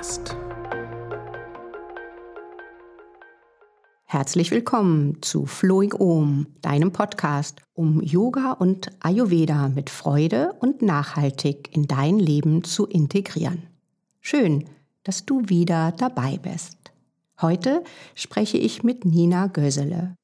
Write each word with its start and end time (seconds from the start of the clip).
Yoga-Podcast. 0.00 0.36
Herzlich 4.04 4.50
willkommen 4.50 5.18
zu 5.20 5.46
Flowing 5.46 5.92
Om, 5.92 6.46
deinem 6.62 6.92
Podcast, 6.92 7.60
um 7.74 8.02
Yoga 8.02 8.52
und 8.52 8.90
Ayurveda 9.00 9.68
mit 9.68 9.90
Freude 9.90 10.54
und 10.60 10.82
nachhaltig 10.82 11.74
in 11.76 11.86
dein 11.86 12.18
Leben 12.18 12.64
zu 12.64 12.86
integrieren. 12.86 13.68
Schön, 14.20 14.64
dass 15.04 15.26
du 15.26 15.48
wieder 15.48 15.92
dabei 15.92 16.38
bist. 16.38 16.78
Heute 17.40 17.84
spreche 18.14 18.58
ich 18.58 18.82
mit 18.82 19.04
Nina 19.04 19.46
Gösele. 19.48 20.14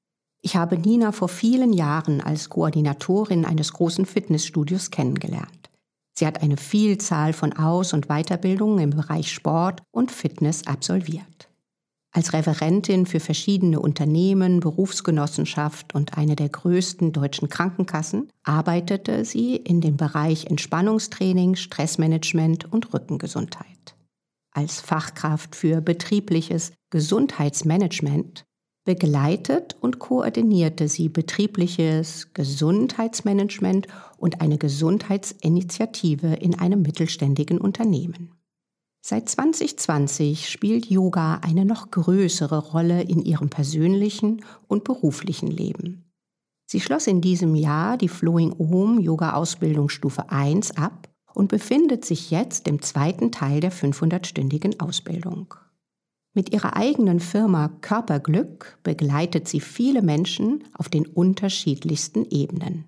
Ich 0.41 0.57
habe 0.57 0.79
Nina 0.79 1.13
vor 1.13 1.29
vielen 1.29 1.73
Jahren 1.73 2.21
als 2.21 2.49
Koordinatorin 2.49 3.45
eines 3.45 3.73
großen 3.73 4.07
Fitnessstudios 4.07 4.91
kennengelernt. 4.91 5.71
Sie 6.19 6.27
hat 6.27 6.43
eine 6.43 6.57
Vielzahl 6.57 7.33
von 7.33 7.53
Aus- 7.53 7.93
und 7.93 8.09
Weiterbildungen 8.09 8.79
im 8.79 8.91
Bereich 8.91 9.31
Sport 9.33 9.83
und 9.91 10.11
Fitness 10.11 10.67
absolviert. 10.67 11.49
Als 12.17 12.33
Referentin 12.33 13.05
für 13.05 13.21
verschiedene 13.21 13.79
Unternehmen, 13.79 14.61
Berufsgenossenschaft 14.61 15.95
und 15.95 16.17
eine 16.17 16.35
der 16.35 16.49
größten 16.49 17.13
deutschen 17.13 17.51
Krankenkassen 17.51 18.31
arbeitete 18.43 19.27
sie 19.27 19.57
in 19.57 19.83
dem 19.83 19.99
Bereich 19.99 20.47
Entspannungstraining, 20.47 21.57
Stressmanagement 21.57 22.73
und 22.73 22.95
Rückengesundheit. 22.95 23.95
Als 24.55 24.81
Fachkraft 24.81 25.55
für 25.55 25.83
betriebliches 25.83 26.73
Gesundheitsmanagement 26.89 28.47
begleitet 28.87 29.77
und 29.81 29.99
koordinierte 29.99 30.89
sie 30.89 31.11
betriebliches 31.11 32.33
Gesundheitsmanagement 32.33 33.89
und 34.17 34.41
eine 34.41 34.57
Gesundheitsinitiative 34.57 36.35
in 36.35 36.59
einem 36.59 36.81
mittelständigen 36.81 37.59
Unternehmen. 37.59 38.33
Seit 39.03 39.29
2020 39.29 40.49
spielt 40.49 40.87
Yoga 40.87 41.41
eine 41.43 41.65
noch 41.65 41.91
größere 41.91 42.59
Rolle 42.59 43.03
in 43.03 43.23
ihrem 43.23 43.51
persönlichen 43.51 44.45
und 44.67 44.85
beruflichen 44.85 45.49
Leben. 45.49 46.11
Sie 46.67 46.81
schloss 46.81 47.07
in 47.07 47.21
diesem 47.21 47.55
Jahr 47.55 47.97
die 47.99 48.09
Flowing 48.09 48.55
Om 48.59 48.99
Yoga 48.99 49.35
Ausbildung 49.35 49.89
Stufe 49.89 50.31
1 50.31 50.77
ab 50.77 51.09
und 51.35 51.49
befindet 51.49 52.05
sich 52.05 52.31
jetzt 52.31 52.67
im 52.67 52.83
zweiten 52.83 53.31
Teil 53.31 53.61
der 53.61 53.71
500-stündigen 53.71 54.81
Ausbildung. 54.81 55.55
Mit 56.37 56.53
ihrer 56.53 56.77
eigenen 56.77 57.19
Firma 57.19 57.71
Körperglück 57.81 58.77
begleitet 58.83 59.49
sie 59.49 59.59
viele 59.59 60.03
Menschen 60.03 60.65
auf 60.75 60.91
den 60.91 61.07
unterschiedlichsten 61.07 62.27
Ebenen. 62.29 62.85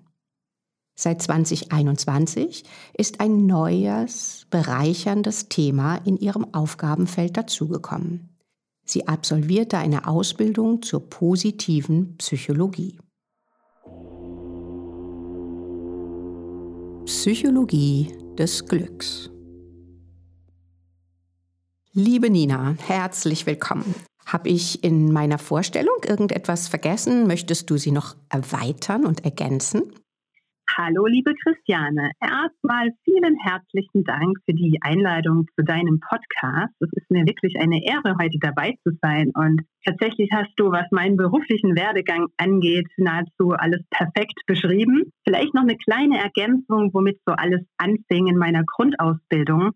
Seit 0.93 1.23
2021 1.23 2.63
ist 2.95 3.19
ein 3.19 3.47
neues, 3.47 4.45
bereicherndes 4.51 5.49
Thema 5.49 5.95
in 5.95 6.17
ihrem 6.17 6.53
Aufgabenfeld 6.53 7.37
dazugekommen. 7.37 8.37
Sie 8.85 9.07
absolvierte 9.07 9.79
eine 9.79 10.05
Ausbildung 10.05 10.83
zur 10.83 11.09
positiven 11.09 12.17
Psychologie. 12.17 12.99
Psychologie 17.05 18.13
des 18.37 18.63
Glücks. 18.67 19.31
Liebe 21.93 22.29
Nina, 22.29 22.75
herzlich 22.85 23.47
willkommen. 23.47 23.95
Habe 24.27 24.49
ich 24.49 24.83
in 24.83 25.11
meiner 25.11 25.39
Vorstellung 25.39 25.95
irgendetwas 26.07 26.67
vergessen? 26.67 27.25
Möchtest 27.25 27.67
du 27.71 27.77
sie 27.77 27.91
noch 27.91 28.15
erweitern 28.29 29.07
und 29.07 29.25
ergänzen? 29.25 29.81
Hallo, 30.77 31.07
liebe 31.07 31.33
Christiane. 31.33 32.11
Erstmal 32.21 32.89
vielen 33.03 33.35
herzlichen 33.41 34.03
Dank 34.03 34.37
für 34.45 34.53
die 34.53 34.77
Einladung 34.81 35.47
zu 35.55 35.65
deinem 35.65 35.99
Podcast. 35.99 36.75
Es 36.79 36.89
ist 36.93 37.09
mir 37.09 37.25
wirklich 37.25 37.55
eine 37.59 37.83
Ehre, 37.83 38.15
heute 38.21 38.37
dabei 38.39 38.77
zu 38.83 38.95
sein. 39.01 39.31
Und 39.33 39.63
tatsächlich 39.83 40.29
hast 40.31 40.53
du, 40.57 40.71
was 40.71 40.85
meinen 40.91 41.17
beruflichen 41.17 41.75
Werdegang 41.75 42.27
angeht, 42.37 42.87
nahezu 42.97 43.53
alles 43.57 43.81
perfekt 43.89 44.39
beschrieben. 44.45 45.11
Vielleicht 45.27 45.55
noch 45.55 45.63
eine 45.63 45.75
kleine 45.75 46.19
Ergänzung, 46.19 46.91
womit 46.93 47.19
so 47.25 47.33
alles 47.33 47.61
anfing 47.77 48.27
in 48.27 48.37
meiner 48.37 48.63
Grundausbildung. 48.63 49.71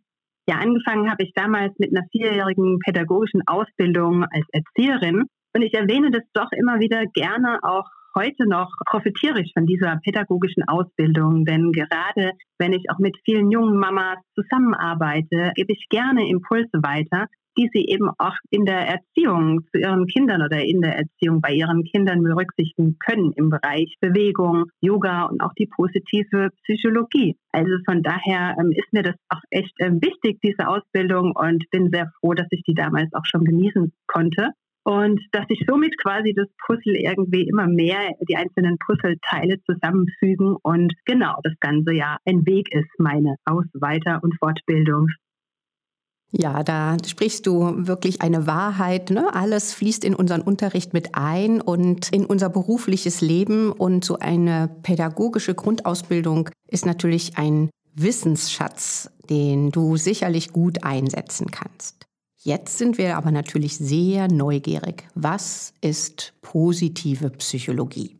Ja, 0.47 0.57
angefangen 0.57 1.09
habe 1.09 1.23
ich 1.23 1.31
damals 1.33 1.73
mit 1.79 1.95
einer 1.95 2.05
vierjährigen 2.11 2.79
pädagogischen 2.79 3.41
Ausbildung 3.47 4.25
als 4.25 4.45
Erzieherin. 4.51 5.23
Und 5.55 5.61
ich 5.61 5.73
erwähne 5.73 6.11
das 6.11 6.23
doch 6.33 6.51
immer 6.51 6.79
wieder 6.79 7.05
gerne 7.13 7.59
auch 7.63 7.85
heute 8.15 8.47
noch 8.47 8.71
profitiere 8.85 9.41
ich 9.41 9.51
von 9.53 9.65
dieser 9.65 9.99
pädagogischen 10.03 10.63
Ausbildung, 10.67 11.45
denn 11.45 11.71
gerade 11.71 12.31
wenn 12.59 12.73
ich 12.73 12.85
auch 12.91 12.99
mit 12.99 13.17
vielen 13.25 13.49
jungen 13.49 13.77
Mamas 13.77 14.17
zusammenarbeite, 14.35 15.51
gebe 15.55 15.73
ich 15.73 15.87
gerne 15.89 16.27
Impulse 16.27 16.77
weiter, 16.83 17.27
die 17.57 17.69
sie 17.73 17.85
eben 17.85 18.09
auch 18.17 18.35
in 18.49 18.65
der 18.65 18.87
Erziehung 18.87 19.61
zu 19.71 19.79
ihren 19.79 20.07
Kindern 20.07 20.41
oder 20.41 20.63
in 20.63 20.81
der 20.81 20.97
Erziehung 20.97 21.41
bei 21.41 21.53
ihren 21.53 21.83
Kindern 21.83 22.23
berücksichtigen 22.23 22.97
können 22.99 23.31
im 23.35 23.49
Bereich 23.49 23.95
Bewegung, 23.99 24.65
Yoga 24.81 25.25
und 25.25 25.41
auch 25.41 25.53
die 25.53 25.67
positive 25.67 26.49
Psychologie. 26.63 27.35
Also 27.51 27.73
von 27.85 28.01
daher 28.01 28.55
ähm, 28.59 28.71
ist 28.71 28.91
mir 28.91 29.03
das 29.03 29.15
auch 29.29 29.41
echt 29.49 29.73
äh, 29.79 29.91
wichtig, 29.91 30.39
diese 30.43 30.67
Ausbildung 30.67 31.33
und 31.35 31.63
bin 31.71 31.91
sehr 31.91 32.11
froh, 32.19 32.33
dass 32.33 32.47
ich 32.49 32.63
die 32.63 32.73
damals 32.73 33.13
auch 33.13 33.25
schon 33.25 33.45
genießen 33.45 33.91
konnte. 34.07 34.49
Und 34.85 35.21
dass 35.31 35.47
sich 35.47 35.63
somit 35.65 35.97
quasi 35.97 36.33
das 36.33 36.47
Puzzle 36.65 36.95
irgendwie 36.95 37.47
immer 37.47 37.67
mehr, 37.67 37.99
die 38.27 38.35
einzelnen 38.35 38.77
Puzzleteile 38.85 39.61
zusammenfügen 39.63 40.57
und 40.61 40.93
genau 41.05 41.35
das 41.43 41.53
ganze 41.61 41.93
ja 41.93 42.17
ein 42.25 42.45
Weg 42.45 42.73
ist, 42.73 42.89
meine 42.97 43.35
Aus-, 43.45 43.65
Weiter- 43.73 44.19
und 44.21 44.35
Fortbildung 44.39 45.07
ja, 46.35 46.63
da 46.63 46.97
sprichst 47.05 47.45
du 47.45 47.87
wirklich 47.87 48.21
eine 48.21 48.47
Wahrheit. 48.47 49.11
Ne? 49.11 49.33
Alles 49.33 49.71
fließt 49.73 50.03
in 50.03 50.15
unseren 50.15 50.41
Unterricht 50.41 50.91
mit 50.91 51.13
ein 51.13 51.61
und 51.61 52.09
in 52.11 52.25
unser 52.25 52.49
berufliches 52.49 53.21
Leben. 53.21 53.71
Und 53.71 54.03
so 54.03 54.17
eine 54.17 54.67
pädagogische 54.81 55.53
Grundausbildung 55.53 56.49
ist 56.67 56.87
natürlich 56.87 57.37
ein 57.37 57.69
Wissensschatz, 57.93 59.11
den 59.29 59.69
du 59.69 59.95
sicherlich 59.95 60.51
gut 60.51 60.83
einsetzen 60.83 61.51
kannst. 61.51 62.07
Jetzt 62.41 62.79
sind 62.79 62.97
wir 62.97 63.15
aber 63.15 63.31
natürlich 63.31 63.77
sehr 63.77 64.27
neugierig. 64.27 65.07
Was 65.13 65.73
ist 65.81 66.33
positive 66.41 67.29
Psychologie? 67.29 68.17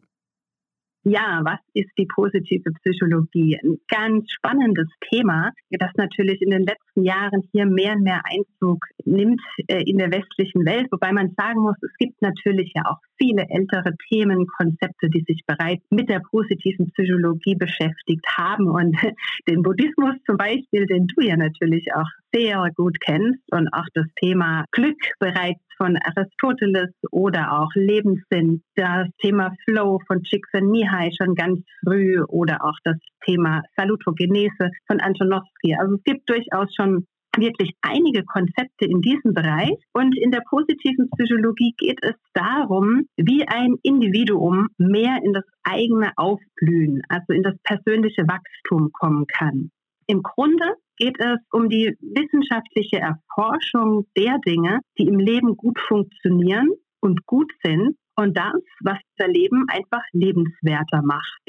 Ja, 1.06 1.42
was 1.44 1.60
ist 1.74 1.92
die 1.98 2.06
positive 2.06 2.72
Psychologie? 2.82 3.60
Ein 3.62 3.78
ganz 3.90 4.32
spannendes 4.32 4.88
Thema, 5.10 5.52
das 5.70 5.92
natürlich 5.98 6.42
in 6.42 6.52
den 6.52 6.64
letzten 6.64 7.04
Jahren 7.04 7.42
hier 7.52 7.66
mehr 7.66 7.96
und 7.96 8.04
mehr 8.04 8.22
Einzug 8.24 8.86
nimmt 9.04 9.42
äh, 9.68 9.84
in 9.84 9.98
der 9.98 10.12
westlichen 10.12 10.66
Welt, 10.66 10.88
wobei 10.92 11.12
man 11.12 11.34
sagen 11.36 11.60
muss, 11.60 11.76
es 11.82 11.94
gibt 11.98 12.22
natürlich 12.22 12.72
ja 12.74 12.84
auch 12.86 13.00
viele 13.18 13.46
ältere 13.50 13.94
Themen, 14.08 14.48
Konzepte, 14.48 15.10
die 15.10 15.26
sich 15.28 15.42
bereits 15.46 15.84
mit 15.90 16.08
der 16.08 16.22
positiven 16.22 16.90
Psychologie 16.92 17.56
beschäftigt 17.56 18.26
haben 18.38 18.70
und 18.70 18.96
den 19.50 19.62
Buddhismus 19.62 20.16
zum 20.26 20.38
Beispiel, 20.38 20.86
den 20.86 21.08
du 21.08 21.22
ja 21.22 21.36
natürlich 21.36 21.86
auch 21.94 22.08
sehr 22.34 22.70
gut 22.76 23.00
kennst 23.00 23.42
und 23.52 23.68
auch 23.74 23.86
das 23.94 24.06
Thema 24.20 24.66
Glück 24.72 24.98
bereits 25.20 25.62
von 25.78 25.98
Aristoteles 25.98 26.92
oder 27.12 27.60
auch 27.60 27.70
Lebenssinn, 27.76 28.64
das 28.76 29.08
Thema 29.22 29.54
Flow 29.66 30.00
von 30.08 30.24
Csikszentmihalyi 30.24 31.16
schon 31.16 31.36
ganz 31.36 31.62
früh 31.84 32.22
oder 32.28 32.64
auch 32.64 32.78
das 32.84 32.98
Thema 33.26 33.62
Salutogenese 33.76 34.72
von 34.88 35.00
Antonowski. 35.00 35.76
Also 35.78 35.96
es 35.96 36.04
gibt 36.04 36.30
durchaus 36.30 36.74
schon 36.76 37.06
wirklich 37.38 37.72
einige 37.82 38.24
Konzepte 38.26 38.86
in 38.86 39.02
diesem 39.02 39.34
Bereich. 39.34 39.76
Und 39.94 40.18
in 40.18 40.32
der 40.32 40.42
positiven 40.48 41.10
Psychologie 41.18 41.74
geht 41.78 42.00
es 42.04 42.14
darum, 42.34 43.08
wie 43.18 43.48
ein 43.48 43.76
Individuum 43.82 44.68
mehr 44.78 45.20
in 45.24 45.34
das 45.34 45.46
eigene 45.64 46.12
Aufblühen, 46.16 47.02
also 47.10 47.34
in 47.34 47.44
das 47.44 47.56
persönliche 47.64 48.28
Wachstum 48.28 48.92
kommen 48.92 49.26
kann. 49.28 49.72
Im 50.08 50.22
Grunde 50.24 50.76
geht 50.98 51.20
es 51.20 51.38
um 51.52 51.70
die 51.70 51.96
wissenschaftliche 52.00 53.00
Erforschung 53.00 54.08
der 54.16 54.38
Dinge, 54.46 54.80
die 54.98 55.08
im 55.08 55.20
Leben 55.20 55.58
gut 55.58 55.80
funktionieren 55.88 56.70
und 57.00 57.26
gut 57.26 57.52
sind 57.64 57.98
und 58.16 58.38
das, 58.38 58.54
was 58.82 58.98
das 59.18 59.28
Leben 59.28 59.66
einfach 59.68 60.04
lebenswerter 60.12 61.02
macht. 61.04 61.42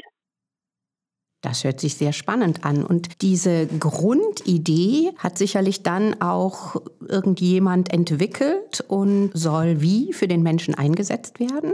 Das 1.41 1.63
hört 1.63 1.79
sich 1.79 1.93
sehr 1.93 2.11
spannend 2.11 2.65
an. 2.65 2.83
Und 2.83 3.21
diese 3.21 3.67
Grundidee 3.67 5.11
hat 5.19 5.37
sicherlich 5.37 5.83
dann 5.83 6.19
auch 6.19 6.81
irgendjemand 7.07 7.93
entwickelt 7.93 8.83
und 8.87 9.29
soll 9.35 9.79
wie 9.79 10.11
für 10.11 10.27
den 10.27 10.41
Menschen 10.41 10.73
eingesetzt 10.73 11.39
werden? 11.39 11.73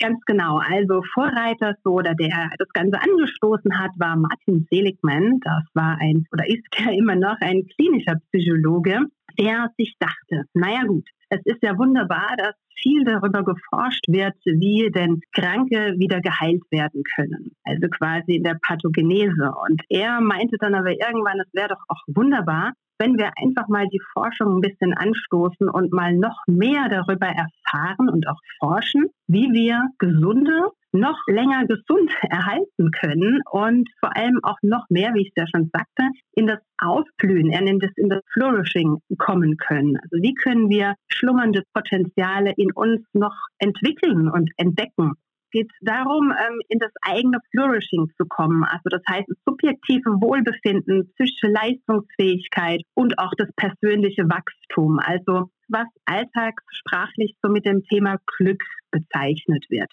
Ganz 0.00 0.24
genau. 0.26 0.58
Also 0.58 1.02
Vorreiter 1.12 1.74
so 1.82 1.94
oder 1.94 2.14
der 2.14 2.50
das 2.58 2.68
Ganze 2.72 3.00
angestoßen 3.00 3.78
hat, 3.78 3.90
war 3.96 4.16
Martin 4.16 4.66
Seligman. 4.70 5.40
Das 5.40 5.64
war 5.74 5.98
ein 6.00 6.26
oder 6.32 6.48
ist 6.48 6.64
ja 6.78 6.92
immer 6.92 7.16
noch 7.16 7.36
ein 7.40 7.66
klinischer 7.66 8.16
Psychologe, 8.30 9.00
der 9.38 9.70
sich 9.76 9.96
dachte, 9.98 10.44
naja 10.54 10.84
gut, 10.84 11.08
Es 11.30 11.40
ist 11.44 11.62
ja 11.62 11.76
wunderbar, 11.76 12.34
dass 12.38 12.54
viel 12.80 13.04
darüber 13.04 13.44
geforscht 13.44 14.04
wird, 14.08 14.36
wie 14.44 14.90
denn 14.90 15.20
Kranke 15.34 15.94
wieder 15.98 16.20
geheilt 16.20 16.62
werden 16.70 17.02
können. 17.16 17.52
Also 17.64 17.88
quasi 17.88 18.36
in 18.36 18.44
der 18.44 18.58
Pathogenese. 18.62 19.52
Und 19.68 19.82
er 19.88 20.20
meinte 20.20 20.56
dann 20.58 20.74
aber 20.74 20.92
irgendwann, 20.92 21.40
es 21.40 21.52
wäre 21.52 21.68
doch 21.68 21.82
auch 21.88 22.02
wunderbar, 22.06 22.72
wenn 22.98 23.16
wir 23.16 23.30
einfach 23.36 23.68
mal 23.68 23.86
die 23.88 24.00
Forschung 24.12 24.56
ein 24.56 24.60
bisschen 24.60 24.92
anstoßen 24.94 25.68
und 25.68 25.92
mal 25.92 26.14
noch 26.14 26.42
mehr 26.46 26.88
darüber 26.88 27.28
erfahren 27.28 28.08
und 28.08 28.28
auch 28.28 28.40
forschen, 28.58 29.06
wie 29.28 29.52
wir 29.52 29.88
gesunde, 29.98 30.70
noch 30.92 31.18
länger 31.26 31.66
gesund 31.66 32.10
erhalten 32.30 32.90
können 32.90 33.40
und 33.50 33.88
vor 34.00 34.16
allem 34.16 34.40
auch 34.42 34.58
noch 34.62 34.86
mehr, 34.88 35.14
wie 35.14 35.22
ich 35.22 35.32
es 35.34 35.42
ja 35.42 35.46
schon 35.46 35.70
sagte, 35.72 36.10
in 36.32 36.46
das 36.46 36.60
Aufblühen, 36.78 37.50
er 37.50 37.62
nennt 37.62 37.84
es 37.84 37.96
in 37.96 38.08
das 38.08 38.22
Flourishing 38.32 38.98
kommen 39.18 39.56
können. 39.56 39.96
Also 39.96 40.22
wie 40.22 40.34
können 40.34 40.68
wir 40.70 40.94
schlummernde 41.08 41.62
Potenziale 41.74 42.52
in 42.56 42.72
uns 42.72 43.02
noch 43.12 43.36
entwickeln 43.58 44.28
und 44.30 44.50
entdecken? 44.56 45.12
geht 45.50 45.70
darum, 45.80 46.30
ähm, 46.30 46.60
in 46.68 46.78
das 46.78 46.92
eigene 47.02 47.38
Flourishing 47.50 48.10
zu 48.16 48.26
kommen. 48.28 48.64
Also 48.64 48.88
das 48.90 49.02
heißt, 49.08 49.28
subjektive 49.46 50.10
Wohlbefinden, 50.20 51.10
psychische 51.14 51.48
Leistungsfähigkeit 51.48 52.82
und 52.94 53.18
auch 53.18 53.32
das 53.36 53.48
persönliche 53.56 54.28
Wachstum. 54.28 54.98
Also 54.98 55.50
was 55.68 55.86
alltagssprachlich 56.06 57.34
so 57.42 57.50
mit 57.50 57.66
dem 57.66 57.82
Thema 57.84 58.16
Glück 58.36 58.62
bezeichnet 58.90 59.66
wird. 59.68 59.90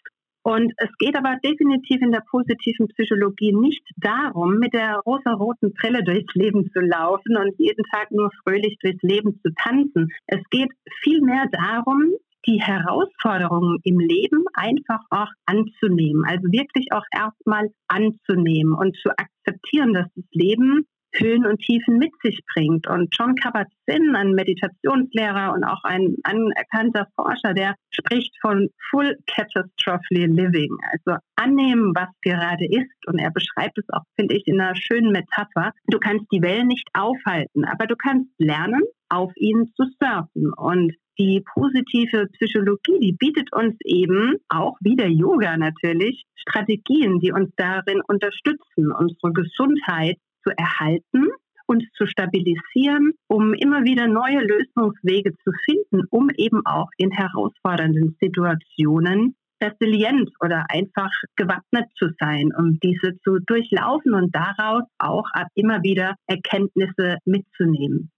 Und 0.47 0.73
es 0.77 0.95
geht 0.99 1.17
aber 1.17 1.37
definitiv 1.43 2.03
in 2.03 2.11
der 2.11 2.21
positiven 2.29 2.87
Psychologie 2.89 3.51
nicht 3.51 3.81
darum, 3.97 4.59
mit 4.59 4.75
der 4.75 4.97
rosa-roten 5.03 5.73
Brille 5.73 6.03
durchs 6.03 6.35
Leben 6.35 6.69
zu 6.71 6.81
laufen 6.81 7.35
und 7.35 7.57
jeden 7.57 7.83
Tag 7.91 8.11
nur 8.11 8.29
fröhlich 8.43 8.77
durchs 8.79 9.01
Leben 9.01 9.39
zu 9.41 9.49
tanzen. 9.55 10.09
Es 10.27 10.41
geht 10.51 10.69
vielmehr 11.01 11.47
darum, 11.51 12.13
die 12.45 12.61
Herausforderungen 12.61 13.79
im 13.83 13.97
Leben 13.97 14.45
einfach 14.53 14.99
auch 15.09 15.31
anzunehmen. 15.47 16.23
Also 16.27 16.43
wirklich 16.51 16.91
auch 16.91 17.05
erstmal 17.11 17.71
anzunehmen 17.87 18.75
und 18.75 18.95
zu 18.97 19.09
akzeptieren, 19.17 19.93
dass 19.93 20.05
das 20.15 20.25
Leben 20.31 20.85
Höhen 21.19 21.45
und 21.45 21.59
Tiefen 21.59 21.97
mit 21.97 22.11
sich 22.23 22.39
bringt. 22.53 22.87
Und 22.87 23.15
John 23.17 23.35
Kabat-Zinn, 23.35 24.15
ein 24.15 24.31
Meditationslehrer 24.31 25.53
und 25.53 25.63
auch 25.63 25.83
ein 25.83 26.15
anerkannter 26.23 27.07
Forscher, 27.15 27.53
der 27.53 27.75
spricht 27.89 28.33
von 28.41 28.69
Full 28.89 29.17
Catastrophe 29.27 30.03
Living, 30.09 30.75
also 30.91 31.19
annehmen, 31.35 31.93
was 31.95 32.09
gerade 32.21 32.65
ist. 32.65 33.07
Und 33.07 33.19
er 33.19 33.31
beschreibt 33.31 33.77
es 33.77 33.85
auch, 33.89 34.03
finde 34.15 34.35
ich, 34.35 34.47
in 34.47 34.59
einer 34.59 34.75
schönen 34.75 35.11
Metapher. 35.11 35.71
Du 35.87 35.99
kannst 35.99 36.25
die 36.31 36.41
Wellen 36.41 36.67
nicht 36.67 36.87
aufhalten, 36.93 37.65
aber 37.65 37.87
du 37.87 37.95
kannst 37.95 38.29
lernen, 38.37 38.81
auf 39.09 39.31
ihnen 39.35 39.71
zu 39.75 39.85
surfen. 39.99 40.51
Und 40.57 40.93
die 41.17 41.43
positive 41.53 42.27
Psychologie, 42.33 42.99
die 42.99 43.15
bietet 43.17 43.53
uns 43.53 43.75
eben 43.85 44.35
auch 44.49 44.75
wie 44.81 44.95
der 44.95 45.09
Yoga 45.09 45.55
natürlich 45.55 46.25
Strategien, 46.35 47.19
die 47.19 47.31
uns 47.31 47.49
darin 47.55 48.01
unterstützen, 48.07 48.91
unsere 48.91 49.33
Gesundheit 49.33 50.17
zu 50.45 50.51
erhalten 50.57 51.29
und 51.67 51.83
zu 51.95 52.05
stabilisieren, 52.05 53.13
um 53.27 53.53
immer 53.53 53.83
wieder 53.83 54.07
neue 54.07 54.39
Lösungswege 54.39 55.33
zu 55.43 55.51
finden, 55.65 56.05
um 56.09 56.29
eben 56.37 56.65
auch 56.65 56.89
in 56.97 57.11
herausfordernden 57.11 58.15
Situationen 58.21 59.35
resilient 59.61 60.29
oder 60.41 60.65
einfach 60.69 61.11
gewappnet 61.35 61.89
zu 61.97 62.09
sein, 62.19 62.51
um 62.57 62.79
diese 62.79 63.17
zu 63.23 63.39
durchlaufen 63.39 64.13
und 64.13 64.35
daraus 64.35 64.83
auch 64.99 65.25
immer 65.55 65.81
wieder 65.81 66.15
Erkenntnisse 66.27 67.17
mitzunehmen. 67.25 68.11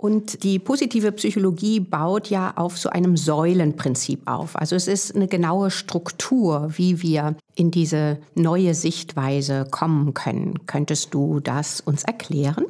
Und 0.00 0.44
die 0.44 0.60
positive 0.60 1.10
Psychologie 1.10 1.80
baut 1.80 2.30
ja 2.30 2.52
auf 2.54 2.78
so 2.78 2.88
einem 2.88 3.16
Säulenprinzip 3.16 4.22
auf. 4.26 4.54
Also 4.54 4.76
es 4.76 4.86
ist 4.86 5.14
eine 5.14 5.26
genaue 5.26 5.72
Struktur, 5.72 6.70
wie 6.76 7.02
wir 7.02 7.34
in 7.56 7.72
diese 7.72 8.18
neue 8.36 8.74
Sichtweise 8.74 9.66
kommen 9.68 10.14
können. 10.14 10.66
Könntest 10.66 11.14
du 11.14 11.40
das 11.40 11.80
uns 11.80 12.04
erklären? 12.04 12.64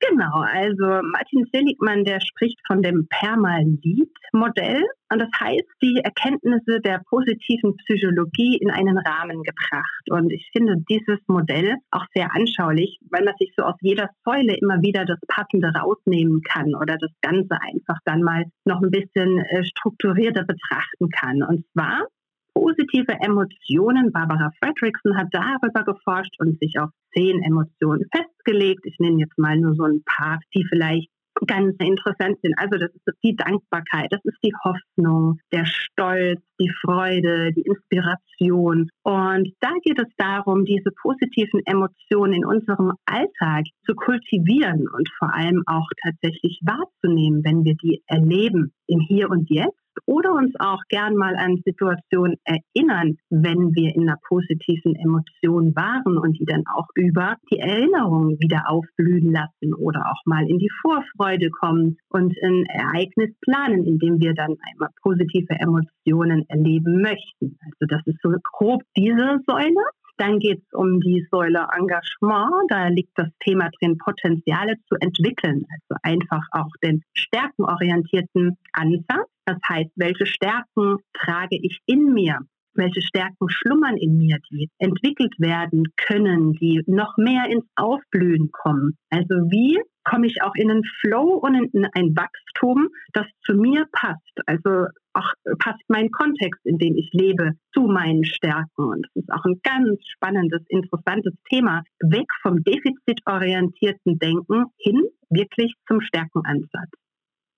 Genau, 0.00 0.42
also 0.42 1.02
Martin 1.02 1.44
Seligmann, 1.52 2.04
der 2.04 2.20
spricht 2.20 2.58
von 2.66 2.82
dem 2.82 3.08
Permalit-Modell. 3.08 4.84
Und 5.10 5.18
das 5.18 5.30
heißt, 5.40 5.64
die 5.82 6.00
Erkenntnisse 6.04 6.80
der 6.80 7.02
positiven 7.08 7.76
Psychologie 7.78 8.58
in 8.58 8.70
einen 8.70 8.98
Rahmen 8.98 9.42
gebracht. 9.42 10.10
Und 10.10 10.30
ich 10.30 10.48
finde 10.52 10.76
dieses 10.88 11.18
Modell 11.26 11.76
auch 11.90 12.04
sehr 12.14 12.32
anschaulich, 12.32 12.98
weil 13.10 13.24
man 13.24 13.34
sich 13.38 13.52
so 13.56 13.64
aus 13.64 13.74
jeder 13.80 14.10
Säule 14.24 14.56
immer 14.60 14.80
wieder 14.82 15.04
das 15.04 15.18
Passende 15.26 15.68
rausnehmen 15.68 16.42
kann 16.42 16.74
oder 16.74 16.96
das 16.98 17.10
Ganze 17.20 17.60
einfach 17.60 17.98
dann 18.04 18.22
mal 18.22 18.44
noch 18.64 18.80
ein 18.82 18.90
bisschen 18.90 19.38
äh, 19.38 19.64
strukturierter 19.64 20.44
betrachten 20.44 21.08
kann. 21.10 21.42
Und 21.42 21.64
zwar 21.72 22.06
positive 22.54 23.12
Emotionen. 23.20 24.12
Barbara 24.12 24.50
Fredrickson 24.58 25.16
hat 25.16 25.28
darüber 25.32 25.84
geforscht 25.84 26.34
und 26.38 26.58
sich 26.60 26.78
auf 26.78 26.90
zehn 27.14 27.42
Emotionen 27.42 28.04
festgelegt. 28.14 28.84
Ich 28.84 28.96
nenne 28.98 29.20
jetzt 29.20 29.38
mal 29.38 29.56
nur 29.56 29.74
so 29.74 29.84
ein 29.84 30.02
paar, 30.04 30.38
die 30.54 30.64
vielleicht 30.68 31.08
ganz 31.46 31.76
interessant 31.78 32.38
sind. 32.42 32.54
Also 32.56 32.78
das 32.78 32.90
ist 32.92 33.16
die 33.22 33.36
Dankbarkeit, 33.36 34.08
das 34.10 34.20
ist 34.24 34.38
die 34.42 34.52
Hoffnung, 34.64 35.38
der 35.52 35.66
Stolz, 35.66 36.40
die 36.60 36.70
Freude, 36.80 37.52
die 37.52 37.62
Inspiration. 37.62 38.88
Und 39.02 39.52
da 39.60 39.70
geht 39.84 40.00
es 40.00 40.08
darum, 40.16 40.64
diese 40.64 40.90
positiven 41.02 41.60
Emotionen 41.66 42.32
in 42.32 42.44
unserem 42.44 42.92
Alltag 43.06 43.66
zu 43.86 43.94
kultivieren 43.94 44.88
und 44.88 45.08
vor 45.18 45.32
allem 45.34 45.62
auch 45.66 45.88
tatsächlich 46.02 46.60
wahrzunehmen, 46.62 47.44
wenn 47.44 47.64
wir 47.64 47.74
die 47.76 48.02
erleben 48.06 48.72
im 48.86 49.00
Hier 49.00 49.30
und 49.30 49.48
Jetzt 49.50 49.77
oder 50.06 50.32
uns 50.32 50.54
auch 50.58 50.80
gern 50.88 51.14
mal 51.14 51.36
an 51.36 51.60
Situationen 51.64 52.36
erinnern, 52.44 53.18
wenn 53.30 53.74
wir 53.74 53.94
in 53.94 54.08
einer 54.08 54.18
positiven 54.28 54.94
Emotion 54.96 55.74
waren 55.74 56.18
und 56.18 56.38
die 56.38 56.44
dann 56.44 56.64
auch 56.74 56.86
über 56.94 57.36
die 57.50 57.58
Erinnerungen 57.58 58.38
wieder 58.40 58.64
aufblühen 58.68 59.32
lassen 59.32 59.74
oder 59.74 60.00
auch 60.10 60.20
mal 60.24 60.48
in 60.48 60.58
die 60.58 60.70
Vorfreude 60.82 61.50
kommen 61.50 61.96
und 62.08 62.34
ein 62.42 62.64
Ereignis 62.66 63.30
planen, 63.40 63.84
in 63.84 63.98
dem 63.98 64.20
wir 64.20 64.34
dann 64.34 64.56
einmal 64.70 64.90
positive 65.02 65.54
Emotionen 65.58 66.44
erleben 66.48 67.02
möchten. 67.02 67.58
Also 67.64 67.86
das 67.88 68.02
ist 68.06 68.18
so 68.22 68.30
grob 68.42 68.82
diese 68.96 69.40
Säule. 69.46 69.82
Dann 70.18 70.40
geht 70.40 70.58
es 70.58 70.72
um 70.72 71.00
die 71.00 71.26
Säule 71.30 71.66
Engagement. 71.76 72.52
Da 72.68 72.88
liegt 72.88 73.16
das 73.16 73.28
Thema 73.40 73.70
drin, 73.78 73.96
Potenziale 73.98 74.74
zu 74.88 74.96
entwickeln. 75.00 75.64
Also 75.70 76.00
einfach 76.02 76.44
auch 76.52 76.70
den 76.82 77.02
stärkenorientierten 77.14 78.58
Ansatz. 78.72 79.28
Das 79.46 79.58
heißt, 79.66 79.90
welche 79.96 80.26
Stärken 80.26 80.98
trage 81.14 81.56
ich 81.62 81.80
in 81.86 82.12
mir? 82.12 82.40
Welche 82.74 83.00
Stärken 83.02 83.48
schlummern 83.48 83.96
in 83.96 84.18
mir, 84.18 84.38
die 84.50 84.68
entwickelt 84.78 85.34
werden 85.38 85.84
können, 85.96 86.52
die 86.52 86.82
noch 86.86 87.16
mehr 87.16 87.46
ins 87.48 87.64
Aufblühen 87.74 88.50
kommen? 88.52 88.96
Also 89.10 89.34
wie 89.50 89.80
komme 90.04 90.26
ich 90.26 90.42
auch 90.42 90.54
in 90.54 90.70
einen 90.70 90.84
Flow 91.00 91.38
und 91.42 91.54
in 91.74 91.86
ein 91.94 92.14
Wachstum, 92.16 92.88
das 93.12 93.26
zu 93.44 93.54
mir 93.54 93.86
passt? 93.90 94.40
Also 94.46 94.86
auch 95.18 95.56
passt 95.58 95.82
mein 95.88 96.10
Kontext, 96.10 96.64
in 96.64 96.78
dem 96.78 96.96
ich 96.96 97.10
lebe, 97.12 97.52
zu 97.74 97.82
meinen 97.82 98.24
Stärken. 98.24 98.84
Und 98.84 99.06
das 99.06 99.24
ist 99.24 99.32
auch 99.32 99.44
ein 99.44 99.60
ganz 99.62 99.98
spannendes, 100.06 100.62
interessantes 100.68 101.34
Thema. 101.50 101.82
Weg 102.00 102.26
vom 102.42 102.62
defizitorientierten 102.62 104.18
Denken 104.18 104.66
hin 104.78 105.02
wirklich 105.30 105.74
zum 105.86 106.00
Stärkenansatz. 106.00 106.90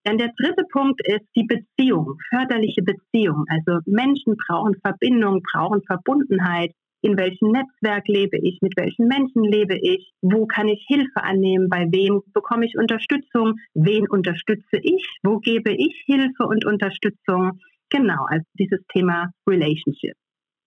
Dann 0.04 0.16
der 0.16 0.32
dritte 0.38 0.64
Punkt 0.72 1.00
ist 1.06 1.26
die 1.36 1.44
Beziehung, 1.44 2.16
förderliche 2.30 2.82
Beziehung. 2.82 3.44
Also 3.48 3.80
Menschen 3.84 4.34
brauchen 4.48 4.74
Verbindung, 4.80 5.42
brauchen 5.52 5.82
Verbundenheit. 5.82 6.72
In 7.02 7.16
welchem 7.16 7.50
Netzwerk 7.52 8.06
lebe 8.08 8.36
ich? 8.38 8.58
Mit 8.60 8.76
welchen 8.76 9.08
Menschen 9.08 9.42
lebe 9.44 9.76
ich? 9.76 10.12
Wo 10.20 10.46
kann 10.46 10.68
ich 10.68 10.84
Hilfe 10.86 11.22
annehmen? 11.22 11.68
Bei 11.70 11.86
wem 11.90 12.22
bekomme 12.34 12.66
ich 12.66 12.76
Unterstützung? 12.76 13.54
Wen 13.74 14.06
unterstütze 14.08 14.76
ich? 14.82 15.06
Wo 15.22 15.38
gebe 15.38 15.72
ich 15.72 16.02
Hilfe 16.04 16.44
und 16.44 16.66
Unterstützung? 16.66 17.58
Genau, 17.88 18.26
also 18.28 18.44
dieses 18.58 18.80
Thema 18.92 19.30
Relationship. 19.48 20.14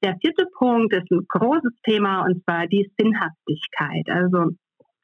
Der 0.03 0.17
vierte 0.19 0.47
Punkt 0.57 0.93
ist 0.93 1.09
ein 1.11 1.25
großes 1.27 1.73
Thema 1.83 2.25
und 2.25 2.43
zwar 2.43 2.67
die 2.67 2.91
Sinnhaftigkeit. 2.97 4.09
Also 4.09 4.55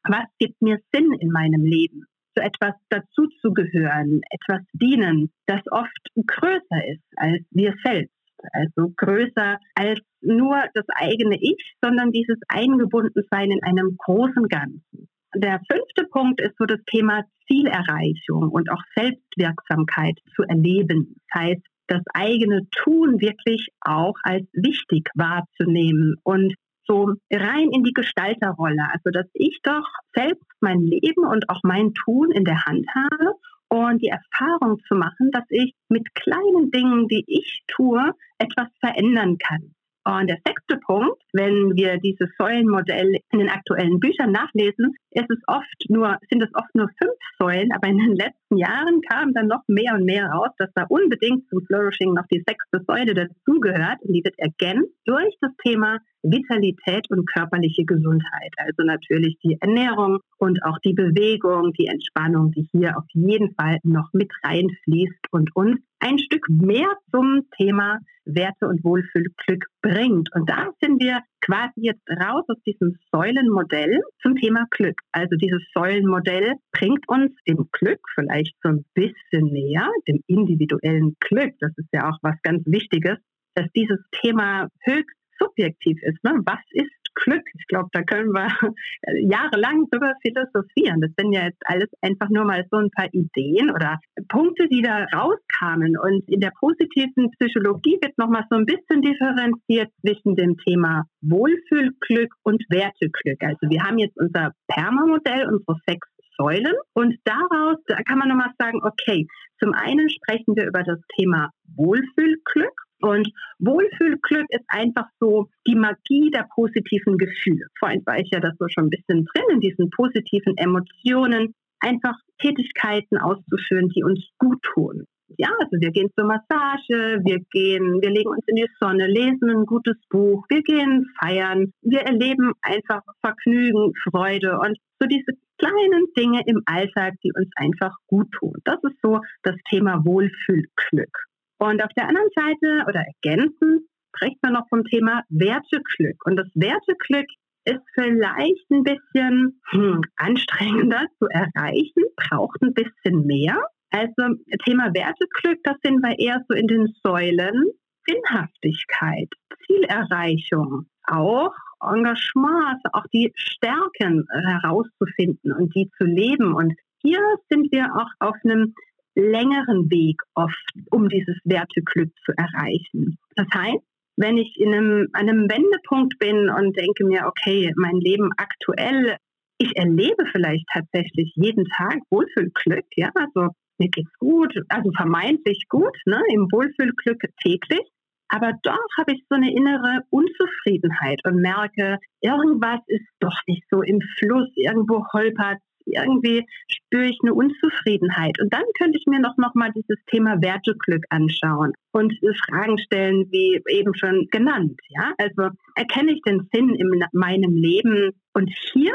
was 0.03 0.25
gibt 0.39 0.61
mir 0.61 0.79
Sinn 0.91 1.13
in 1.19 1.29
meinem 1.29 1.63
Leben? 1.63 2.05
zu 2.37 2.43
etwas 2.43 2.73
dazuzugehören, 2.89 4.21
etwas 4.29 4.61
dienen, 4.73 5.31
das 5.47 5.61
oft 5.71 5.89
größer 6.15 6.87
ist 6.91 7.03
als 7.15 7.43
wir 7.51 7.73
selbst. 7.83 8.13
Also 8.53 8.93
größer 8.95 9.57
als 9.75 9.99
nur 10.21 10.63
das 10.73 10.85
eigene 10.89 11.37
Ich, 11.39 11.75
sondern 11.81 12.11
dieses 12.11 12.37
Eingebundensein 12.47 13.51
in 13.51 13.63
einem 13.63 13.95
großen 13.97 14.47
Ganzen. 14.47 15.09
Der 15.35 15.61
fünfte 15.71 16.05
Punkt 16.11 16.41
ist 16.41 16.55
so 16.57 16.65
das 16.65 16.79
Thema 16.85 17.23
Zielerreichung 17.47 18.49
und 18.49 18.71
auch 18.71 18.81
Selbstwirksamkeit 18.95 20.17
zu 20.35 20.43
erleben. 20.43 21.15
Das 21.31 21.41
heißt, 21.41 21.61
das 21.87 22.01
eigene 22.13 22.67
Tun 22.83 23.19
wirklich 23.19 23.67
auch 23.81 24.15
als 24.23 24.47
wichtig 24.53 25.09
wahrzunehmen 25.15 26.15
und 26.23 26.53
so 26.87 27.13
rein 27.31 27.69
in 27.71 27.83
die 27.83 27.93
Gestalterrolle. 27.93 28.87
Also, 28.91 29.11
dass 29.11 29.27
ich 29.33 29.59
doch 29.63 29.87
selbst 30.15 30.45
mein 30.61 30.81
Leben 30.81 31.25
und 31.25 31.49
auch 31.49 31.61
mein 31.63 31.93
Tun 31.93 32.31
in 32.31 32.45
der 32.45 32.65
Hand 32.65 32.85
habe 32.93 33.35
und 33.69 34.01
die 34.01 34.09
Erfahrung 34.09 34.79
zu 34.87 34.95
machen, 34.95 35.31
dass 35.31 35.45
ich 35.49 35.73
mit 35.87 36.13
kleinen 36.15 36.71
Dingen, 36.71 37.07
die 37.07 37.23
ich 37.27 37.63
tue, 37.67 38.13
etwas 38.37 38.67
verändern 38.79 39.37
kann. 39.37 39.75
Und 40.17 40.27
der 40.27 40.39
sechste 40.43 40.77
Punkt, 40.77 41.21
wenn 41.33 41.75
wir 41.75 41.97
dieses 41.97 42.29
Säulenmodell 42.39 43.19
in 43.31 43.39
den 43.39 43.49
aktuellen 43.49 43.99
Büchern 43.99 44.31
nachlesen, 44.31 44.95
ist 45.11 45.29
es 45.29 45.37
oft 45.45 45.89
nur, 45.89 46.17
sind 46.29 46.41
es 46.41 46.49
oft 46.55 46.73
nur 46.73 46.89
fünf 46.97 47.13
Säulen, 47.37 47.71
aber 47.71 47.87
in 47.87 47.99
den 47.99 48.15
letzten 48.15 48.57
Jahren 48.57 49.01
kam 49.07 49.33
dann 49.33 49.47
noch 49.47 49.61
mehr 49.67 49.93
und 49.93 50.05
mehr 50.05 50.25
raus, 50.27 50.49
dass 50.57 50.71
da 50.73 50.85
unbedingt 50.89 51.47
zum 51.49 51.63
Flourishing 51.65 52.13
noch 52.13 52.25
die 52.31 52.43
sechste 52.45 52.83
Säule 52.87 53.13
dazugehört 53.13 54.01
und 54.01 54.13
die 54.13 54.23
wird 54.23 54.37
ergänzt 54.39 54.93
durch 55.05 55.35
das 55.41 55.51
Thema 55.63 55.99
Vitalität 56.23 57.09
und 57.09 57.29
körperliche 57.31 57.85
Gesundheit. 57.85 58.53
Also 58.57 58.83
natürlich 58.83 59.37
die 59.43 59.57
Ernährung 59.61 60.19
und 60.37 60.63
auch 60.63 60.77
die 60.83 60.93
Bewegung, 60.93 61.71
die 61.73 61.87
Entspannung, 61.87 62.51
die 62.51 62.67
hier 62.71 62.97
auf 62.97 63.05
jeden 63.13 63.53
Fall 63.55 63.77
noch 63.83 64.09
mit 64.13 64.31
reinfließt 64.43 65.27
und 65.31 65.55
uns 65.55 65.79
ein 65.99 66.19
Stück 66.19 66.47
mehr 66.49 66.87
zum 67.11 67.47
Thema 67.57 67.99
Werte 68.25 68.67
und 68.67 68.83
Wohlfühlglück 68.83 69.65
bringt. 69.81 70.33
Und 70.33 70.49
da 70.49 70.69
sind 70.81 71.01
wir 71.01 71.21
quasi 71.41 71.81
jetzt 71.81 72.07
raus 72.09 72.45
aus 72.47 72.61
diesem 72.65 72.95
Säulenmodell 73.11 73.99
zum 74.21 74.35
Thema 74.35 74.65
Glück. 74.69 74.99
Also 75.11 75.35
dieses 75.35 75.61
Säulenmodell 75.73 76.53
bringt 76.71 77.07
uns 77.07 77.31
dem 77.47 77.67
Glück 77.71 77.99
vielleicht 78.13 78.55
so 78.61 78.69
ein 78.69 78.85
bisschen 78.93 79.47
näher, 79.51 79.89
dem 80.07 80.21
individuellen 80.27 81.15
Glück. 81.19 81.55
Das 81.59 81.71
ist 81.77 81.89
ja 81.91 82.09
auch 82.09 82.17
was 82.21 82.35
ganz 82.43 82.65
Wichtiges, 82.65 83.17
dass 83.55 83.67
dieses 83.75 83.99
Thema 84.21 84.67
höchst 84.81 85.15
subjektiv 85.39 85.97
ist. 86.03 86.23
Ne? 86.23 86.33
Was 86.45 86.59
ist 86.71 86.91
Glück? 87.15 87.43
Ich 87.57 87.67
glaube, 87.67 87.89
da 87.91 88.03
können 88.03 88.31
wir 88.31 88.47
jahrelang 89.21 89.87
drüber 89.91 90.13
philosophieren. 90.21 91.01
Das 91.01 91.11
sind 91.17 91.33
ja 91.33 91.45
jetzt 91.45 91.61
alles 91.65 91.89
einfach 92.01 92.29
nur 92.29 92.45
mal 92.45 92.65
so 92.71 92.77
ein 92.77 92.89
paar 92.91 93.07
Ideen 93.11 93.71
oder 93.71 93.99
Punkte, 94.27 94.67
die 94.67 94.81
da 94.81 95.05
rauskamen. 95.13 95.97
Und 95.97 96.27
in 96.27 96.39
der 96.39 96.51
positiven 96.59 97.31
Psychologie 97.31 97.97
wird 98.01 98.17
nochmal 98.17 98.45
so 98.49 98.57
ein 98.57 98.65
bisschen 98.65 99.01
differenziert 99.01 99.91
zwischen 100.01 100.35
dem 100.35 100.57
Thema 100.57 101.03
Wohlfühlglück 101.21 102.33
und 102.43 102.63
Werteglück. 102.69 103.41
Also 103.41 103.69
wir 103.69 103.83
haben 103.83 103.97
jetzt 103.97 104.17
unser 104.17 104.53
Perma-Modell, 104.67 105.47
unsere 105.47 105.77
sechs 105.87 106.07
Säulen. 106.39 106.73
Und 106.93 107.17
daraus 107.25 107.77
da 107.87 107.97
kann 108.03 108.17
man 108.17 108.29
nochmal 108.29 108.53
sagen, 108.57 108.79
okay, 108.83 109.27
zum 109.59 109.73
einen 109.73 110.09
sprechen 110.09 110.55
wir 110.55 110.67
über 110.67 110.83
das 110.83 110.99
Thema 111.17 111.51
Wohlfühlglück. 111.75 112.73
Und 113.01 113.31
Wohlfühlglück 113.59 114.45
ist 114.49 114.65
einfach 114.67 115.07
so 115.19 115.49
die 115.65 115.75
Magie 115.75 116.31
der 116.31 116.47
positiven 116.53 117.17
Gefühle. 117.17 117.67
Vorhin 117.77 118.05
war 118.05 118.19
ich 118.19 118.29
ja 118.31 118.39
das 118.39 118.55
so 118.59 118.67
schon 118.67 118.85
ein 118.85 118.89
bisschen 118.89 119.25
drin 119.25 119.45
in 119.53 119.59
diesen 119.61 119.89
positiven 119.89 120.57
Emotionen, 120.57 121.53
einfach 121.79 122.15
Tätigkeiten 122.41 123.17
auszuführen, 123.17 123.89
die 123.89 124.03
uns 124.03 124.19
gut 124.37 124.61
tun. 124.73 125.05
Ja, 125.37 125.49
also 125.59 125.79
wir 125.79 125.91
gehen 125.91 126.09
zur 126.15 126.25
Massage, 126.25 127.21
wir 127.23 127.39
gehen, 127.51 128.01
wir 128.01 128.09
legen 128.09 128.29
uns 128.29 128.43
in 128.47 128.55
die 128.55 128.67
Sonne, 128.79 129.05
lesen 129.07 129.49
ein 129.49 129.65
gutes 129.65 129.95
Buch, 130.09 130.43
wir 130.49 130.63
gehen 130.63 131.05
feiern, 131.19 131.71
wir 131.81 132.01
erleben 132.01 132.53
einfach 132.61 133.01
Vergnügen, 133.21 133.93
Freude 134.09 134.57
und 134.57 134.77
so 134.99 135.07
diese 135.07 135.33
kleinen 135.59 136.07
Dinge 136.17 136.41
im 136.47 136.63
Alltag, 136.65 137.13
die 137.23 137.31
uns 137.35 137.49
einfach 137.55 137.95
gut 138.07 138.31
tun. 138.31 138.55
Das 138.63 138.77
ist 138.83 138.97
so 139.03 139.19
das 139.43 139.55
Thema 139.69 140.03
Wohlfühlglück. 140.03 141.28
Und 141.59 141.83
auf 141.83 141.91
der 141.95 142.07
anderen 142.07 142.29
Seite 142.35 142.85
oder 142.87 143.05
ergänzend 143.05 143.83
spricht 144.15 144.41
man 144.41 144.53
noch 144.53 144.67
vom 144.69 144.83
Thema 144.85 145.23
Werteglück. 145.29 146.25
Und 146.25 146.37
das 146.37 146.47
Werteglück 146.55 147.27
ist 147.65 147.81
vielleicht 147.93 148.71
ein 148.71 148.83
bisschen 148.83 149.61
hm, 149.69 150.01
anstrengender 150.15 151.05
zu 151.19 151.27
erreichen, 151.27 152.03
braucht 152.15 152.61
ein 152.61 152.73
bisschen 152.73 153.25
mehr. 153.25 153.61
Also 153.91 154.35
Thema 154.65 154.93
Werteglück, 154.93 155.59
das 155.63 155.75
sind 155.83 156.01
wir 156.01 156.17
eher 156.17 156.43
so 156.47 156.55
in 156.55 156.67
den 156.67 156.87
Säulen 157.03 157.71
Sinnhaftigkeit, 158.07 159.29
Zielerreichung, 159.65 160.85
auch 161.05 161.53
Engagement, 161.81 162.79
also 162.83 162.89
auch 162.93 163.05
die 163.13 163.31
Stärken 163.35 164.25
herauszufinden 164.31 165.51
und 165.53 165.73
die 165.75 165.89
zu 165.97 166.05
leben. 166.05 166.53
Und 166.55 166.73
hier 167.01 167.21
sind 167.49 167.71
wir 167.71 167.85
auch 167.95 168.09
auf 168.19 168.35
einem 168.43 168.73
längeren 169.19 169.89
Weg 169.91 170.21
oft, 170.33 170.73
um 170.91 171.09
dieses 171.09 171.37
Werteglück 171.43 172.11
zu 172.25 172.31
erreichen. 172.37 173.17
Das 173.35 173.47
heißt, 173.53 173.83
wenn 174.17 174.37
ich 174.37 174.59
in 174.59 174.73
einem, 174.73 175.07
an 175.13 175.29
einem 175.29 175.49
Wendepunkt 175.49 176.19
bin 176.19 176.49
und 176.49 176.77
denke 176.77 177.05
mir, 177.05 177.25
okay, 177.25 177.71
mein 177.77 177.99
Leben 177.99 178.31
aktuell, 178.37 179.17
ich 179.57 179.75
erlebe 179.77 180.25
vielleicht 180.31 180.65
tatsächlich 180.73 181.31
jeden 181.35 181.65
Tag 181.65 181.99
Wohlfühlglück, 182.09 182.85
ja, 182.95 183.11
also 183.13 183.53
mir 183.77 183.89
geht's 183.89 184.11
gut, 184.19 184.53
also 184.67 184.91
vermeintlich 184.91 185.65
gut, 185.69 185.95
ne, 186.05 186.21
im 186.33 186.51
Wohlfühlglück 186.51 187.21
täglich. 187.41 187.87
Aber 188.27 188.53
doch 188.61 188.85
habe 188.99 189.13
ich 189.13 189.23
so 189.27 189.35
eine 189.35 189.51
innere 189.51 190.01
Unzufriedenheit 190.11 191.19
und 191.25 191.41
merke, 191.41 191.97
irgendwas 192.21 192.79
ist 192.87 193.07
doch 193.19 193.35
nicht 193.47 193.63
so 193.71 193.81
im 193.81 194.01
Fluss, 194.19 194.49
irgendwo 194.55 195.03
holpert 195.13 195.57
irgendwie 195.93 196.45
spüre 196.67 197.05
ich 197.05 197.17
eine 197.23 197.33
Unzufriedenheit. 197.33 198.39
Und 198.41 198.53
dann 198.53 198.63
könnte 198.77 198.97
ich 198.97 199.05
mir 199.07 199.19
noch, 199.19 199.37
noch 199.37 199.55
mal 199.55 199.71
dieses 199.71 199.97
Thema 200.07 200.41
Werteglück 200.41 201.03
anschauen 201.09 201.73
und 201.91 202.13
Fragen 202.47 202.77
stellen, 202.79 203.27
wie 203.31 203.61
eben 203.69 203.93
schon 203.95 204.27
genannt. 204.31 204.79
Ja, 204.89 205.13
also 205.17 205.55
erkenne 205.75 206.13
ich 206.13 206.21
den 206.21 206.47
Sinn 206.53 206.75
in 206.75 207.03
meinem 207.13 207.53
Leben? 207.55 208.11
Und 208.33 208.49
hier, 208.71 208.93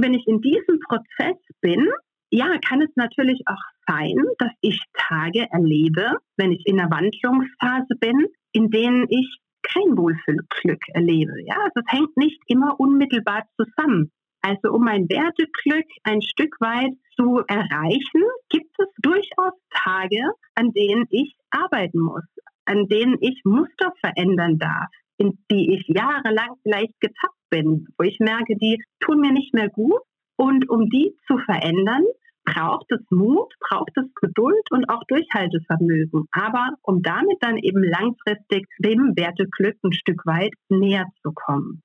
wenn 0.00 0.14
ich 0.14 0.26
in 0.26 0.40
diesem 0.40 0.78
Prozess 0.80 1.36
bin, 1.60 1.88
ja, 2.30 2.56
kann 2.66 2.80
es 2.80 2.90
natürlich 2.96 3.42
auch 3.46 3.62
sein, 3.86 4.16
dass 4.38 4.52
ich 4.62 4.80
Tage 4.94 5.46
erlebe, 5.50 6.16
wenn 6.36 6.52
ich 6.52 6.62
in 6.64 6.80
einer 6.80 6.90
Wandlungsphase 6.90 7.94
bin, 8.00 8.26
in 8.52 8.70
denen 8.70 9.06
ich 9.10 9.38
kein 9.62 9.96
Wohlfühlglück 9.96 10.82
erlebe. 10.94 11.32
Ja, 11.44 11.56
also 11.56 11.80
es 11.84 11.92
hängt 11.92 12.16
nicht 12.16 12.40
immer 12.46 12.78
unmittelbar 12.80 13.44
zusammen. 13.56 14.10
Also 14.42 14.72
um 14.72 14.84
mein 14.84 15.08
Werteglück 15.08 15.86
ein 16.02 16.20
Stück 16.20 16.56
weit 16.60 16.92
zu 17.16 17.42
erreichen, 17.46 18.22
gibt 18.48 18.74
es 18.78 18.88
durchaus 19.00 19.52
Tage, 19.70 20.20
an 20.56 20.72
denen 20.72 21.06
ich 21.10 21.36
arbeiten 21.50 22.00
muss, 22.00 22.24
an 22.64 22.88
denen 22.88 23.16
ich 23.20 23.40
Muster 23.44 23.92
verändern 24.00 24.58
darf, 24.58 24.90
in 25.18 25.38
die 25.50 25.74
ich 25.74 25.86
jahrelang 25.86 26.56
vielleicht 26.62 26.98
getappt 27.00 27.38
bin, 27.50 27.86
wo 27.96 28.04
ich 28.04 28.18
merke, 28.18 28.56
die 28.56 28.82
tun 28.98 29.20
mir 29.20 29.32
nicht 29.32 29.54
mehr 29.54 29.68
gut. 29.68 30.00
Und 30.36 30.68
um 30.68 30.88
die 30.90 31.14
zu 31.28 31.38
verändern, 31.38 32.02
braucht 32.44 32.90
es 32.90 33.00
Mut, 33.10 33.54
braucht 33.60 33.92
es 33.96 34.12
Geduld 34.20 34.70
und 34.70 34.88
auch 34.88 35.04
Durchhaltevermögen. 35.06 36.26
Aber 36.32 36.70
um 36.82 37.02
damit 37.02 37.36
dann 37.40 37.58
eben 37.58 37.84
langfristig 37.84 38.66
dem 38.80 39.12
Werteglück 39.14 39.76
ein 39.84 39.92
Stück 39.92 40.26
weit 40.26 40.52
näher 40.68 41.06
zu 41.22 41.32
kommen. 41.32 41.82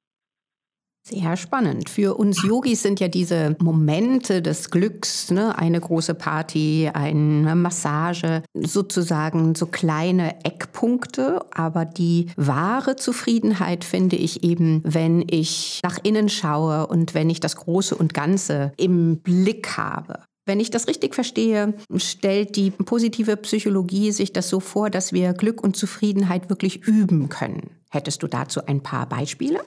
Sehr 1.09 1.37
spannend. 1.37 1.89
Für 1.89 2.15
uns 2.15 2.43
Yogis 2.43 2.81
sind 2.81 2.99
ja 2.99 3.07
diese 3.07 3.55
Momente 3.59 4.41
des 4.41 4.69
Glücks, 4.69 5.31
ne, 5.31 5.57
eine 5.57 5.79
große 5.79 6.15
Party, 6.15 6.89
eine 6.93 7.55
Massage, 7.55 8.43
sozusagen 8.53 9.55
so 9.55 9.67
kleine 9.67 10.43
Eckpunkte. 10.43 11.45
Aber 11.51 11.85
die 11.85 12.27
wahre 12.35 12.97
Zufriedenheit 12.97 13.85
finde 13.85 14.17
ich 14.17 14.43
eben, 14.43 14.81
wenn 14.83 15.25
ich 15.29 15.79
nach 15.81 15.97
innen 16.03 16.27
schaue 16.27 16.87
und 16.87 17.13
wenn 17.13 17.29
ich 17.29 17.39
das 17.39 17.55
Große 17.55 17.95
und 17.95 18.13
Ganze 18.13 18.73
im 18.75 19.19
Blick 19.19 19.77
habe. 19.77 20.19
Wenn 20.45 20.59
ich 20.59 20.71
das 20.71 20.89
richtig 20.89 21.15
verstehe, 21.15 21.73
stellt 21.95 22.57
die 22.57 22.71
positive 22.71 23.37
Psychologie 23.37 24.11
sich 24.11 24.33
das 24.33 24.49
so 24.49 24.59
vor, 24.59 24.89
dass 24.89 25.13
wir 25.13 25.31
Glück 25.31 25.63
und 25.63 25.77
Zufriedenheit 25.77 26.49
wirklich 26.49 26.85
üben 26.85 27.29
können. 27.29 27.69
Hättest 27.89 28.23
du 28.23 28.27
dazu 28.27 28.65
ein 28.65 28.83
paar 28.83 29.07
Beispiele? 29.07 29.61